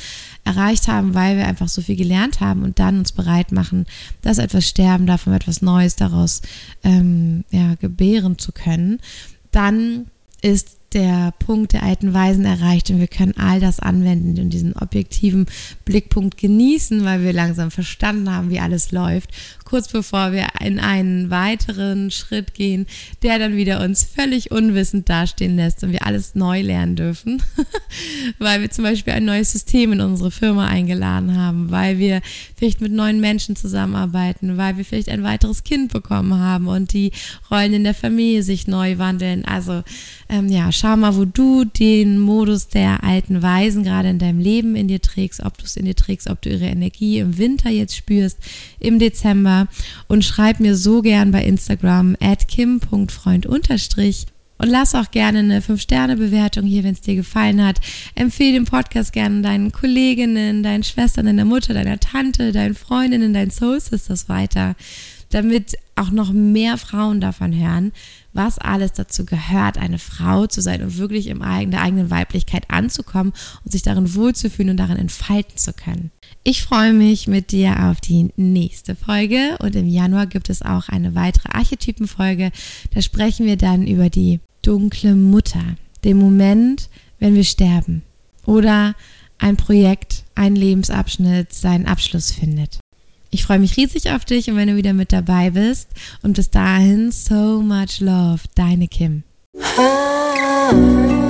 erreicht 0.44 0.90
haben, 0.90 1.14
weil 1.14 1.38
wir 1.38 1.48
einfach 1.48 1.70
so 1.70 1.82
viel 1.82 1.96
gelernt 1.96 2.42
haben 2.42 2.64
und 2.64 2.78
dann 2.80 3.00
uns 3.00 3.14
bereit 3.14 3.54
machen, 3.54 3.86
dass 4.22 4.38
etwas 4.38 4.68
sterben 4.68 5.06
darf, 5.06 5.28
um 5.28 5.32
etwas 5.32 5.62
Neues 5.62 5.96
daraus 5.96 6.42
ähm, 6.84 7.05
ja, 7.52 7.76
gebären 7.76 8.38
zu 8.38 8.52
können, 8.52 9.00
dann 9.52 10.08
ist 10.42 10.75
der 10.94 11.34
Punkt 11.40 11.74
der 11.74 11.84
alten 11.84 12.14
Weisen 12.14 12.46
erreicht 12.46 12.90
und 12.90 13.00
wir 13.00 13.08
können 13.08 13.34
all 13.38 13.60
das 13.60 13.80
anwenden 13.80 14.40
und 14.40 14.50
diesen 14.52 14.74
objektiven 14.74 15.46
Blickpunkt 15.84 16.38
genießen, 16.38 17.04
weil 17.04 17.24
wir 17.24 17.34
langsam 17.34 17.72
verstanden 17.72 18.32
haben, 18.32 18.50
wie 18.50 18.60
alles 18.60 18.92
läuft, 18.92 19.32
kurz 19.66 19.90
bevor 19.90 20.32
wir 20.32 20.48
in 20.62 20.80
einen 20.80 21.30
weiteren 21.30 22.12
Schritt 22.12 22.54
gehen, 22.54 22.86
der 23.24 23.40
dann 23.40 23.58
wieder 23.58 23.84
uns 23.84 24.04
völlig 24.04 24.52
unwissend 24.52 25.10
dastehen 25.10 25.58
lässt 25.58 25.84
und 25.84 25.92
wir 25.92 26.06
alles 26.06 26.36
neu 26.36 26.62
lernen 26.62 26.96
dürfen, 26.96 27.42
weil 28.40 28.62
wir 28.62 28.70
zum 28.70 28.84
Beispiel 28.84 29.14
ein 29.14 29.26
neues 29.26 29.52
System 29.52 29.92
in 29.92 30.02
unsere 30.02 30.32
Firma 30.32 30.68
eingeladen 30.68 31.36
haben, 31.36 31.72
weil 31.72 31.98
wir 31.98 32.22
vielleicht 32.56 32.80
mit 32.80 32.92
neuen 32.92 33.20
Menschen 33.20 33.56
zusammenarbeiten, 33.56 34.58
weil 34.58 34.78
wir 34.78 34.86
vielleicht 34.86 35.10
ein 35.10 35.24
weiteres 35.24 35.64
Kind 35.64 35.92
bekommen 35.92 36.40
haben 36.40 36.68
und 36.68 36.94
die 36.94 37.12
Rollen 37.50 37.74
in 37.74 37.84
der 37.84 37.96
Familie 37.96 38.44
sich 38.44 38.68
neu 38.68 38.98
wandeln. 38.98 39.46
Also 39.46 39.84
ähm, 40.30 40.48
ja, 40.50 40.72
schau 40.76 40.96
mal, 40.98 41.16
wo 41.16 41.26
du 41.26 41.66
den 41.66 42.20
Modus 42.20 42.68
der 42.68 43.04
alten 43.04 43.42
Weisen 43.42 43.84
gerade 43.84 44.10
in 44.10 44.20
deinem 44.20 44.40
Leben 44.40 44.76
in 44.76 44.88
dir 44.88 45.02
trägst, 45.02 45.44
ob 45.44 45.58
du 45.58 45.66
es 45.66 45.78
in 45.78 45.86
dir 45.86 45.96
trägst, 45.96 46.30
ob 46.30 46.42
du 46.42 46.50
ihre 46.50 46.66
Energie 46.66 47.20
im 47.20 47.38
Winter 47.38 47.70
jetzt 47.70 47.96
spürst, 47.96 48.38
im 48.80 49.00
Dezember. 49.00 49.68
Und 50.08 50.26
schreib 50.26 50.60
mir 50.60 50.76
so 50.76 51.02
gern 51.02 51.32
bei 51.32 51.44
Instagram 51.44 52.16
at 52.20 52.48
kim.freund 52.48 53.46
und 54.58 54.70
lass 54.70 54.96
auch 54.96 55.12
gerne 55.12 55.40
eine 55.40 55.60
5-Sterne-Bewertung 55.60 56.66
hier, 56.66 56.84
wenn 56.84 56.94
es 56.94 57.02
dir 57.02 57.16
gefallen 57.16 57.64
hat. 57.64 57.82
Empfehle 58.16 58.54
den 58.54 58.66
Podcast 58.66 59.12
gerne 59.12 59.42
deinen 59.42 59.72
Kolleginnen, 59.72 60.64
deinen 60.64 60.84
Schwestern, 60.84 61.26
deiner 61.26 61.46
Mutter, 61.46 61.74
deiner 61.74 62.00
Tante, 62.00 62.52
deinen 62.52 62.76
Freundinnen, 62.76 63.34
deinen 63.34 63.52
Soul 63.52 63.80
Sisters 63.80 64.30
weiter, 64.30 64.76
damit 65.30 65.78
auch 65.96 66.12
noch 66.12 66.32
mehr 66.32 66.78
Frauen 66.78 67.22
davon 67.22 67.54
hören, 67.54 67.92
was 68.34 68.58
alles 68.58 68.94
dazu 68.94 69.26
gehört, 69.26 69.78
eine 69.78 70.00
Frau 70.00 70.46
zu 70.48 70.62
sein 70.62 70.84
und 70.84 70.98
wirklich 70.98 71.28
im 71.28 71.42
eigenen, 71.42 71.72
der 71.72 71.82
eigenen 71.82 72.10
Weiblichkeit 72.10 72.66
anzukommen 72.70 73.34
und 73.64 73.72
sich 73.72 73.82
darin 73.82 74.14
wohlzufühlen 74.14 74.72
und 74.72 74.78
darin 74.78 74.98
entfalten 74.98 75.58
zu 75.58 75.74
können. 75.74 76.12
Ich 76.44 76.64
freue 76.64 76.94
mich 76.94 77.28
mit 77.28 77.52
dir 77.52 77.90
auf 77.90 78.02
die 78.02 78.30
nächste 78.36 78.96
Folge 78.96 79.58
und 79.60 79.76
im 79.76 79.88
Januar 79.88 80.28
gibt 80.28 80.50
es 80.50 80.62
auch 80.62 80.90
eine 80.90 81.16
weitere 81.16 81.50
Archetypenfolge. 81.50 82.52
Da 82.94 83.02
sprechen 83.02 83.46
wir 83.46 83.58
dann 83.58 83.88
über 83.88 84.10
die 84.10 84.42
dunkle 84.62 85.16
Mutter, 85.16 85.64
den 86.04 86.18
Moment, 86.18 86.90
wenn 87.20 87.36
wir 87.36 87.44
sterben 87.44 88.04
oder 88.46 88.96
ein 89.38 89.58
Projekt, 89.58 90.24
ein 90.36 90.56
Lebensabschnitt 90.56 91.54
seinen 91.54 91.88
Abschluss 91.88 92.32
findet. 92.32 92.80
Ich 93.32 93.44
freue 93.44 93.60
mich 93.60 93.78
riesig 93.78 94.12
auf 94.12 94.26
dich 94.26 94.50
und 94.50 94.56
wenn 94.56 94.68
du 94.68 94.76
wieder 94.76 94.94
mit 94.94 95.12
dabei 95.12 95.52
bist. 95.52 95.90
Und 96.22 96.34
bis 96.34 96.50
dahin, 96.50 97.12
so 97.12 97.62
much 97.62 98.00
love, 98.00 98.42
deine 98.56 98.88
Kim. 98.88 99.24
Ah. 99.78 101.25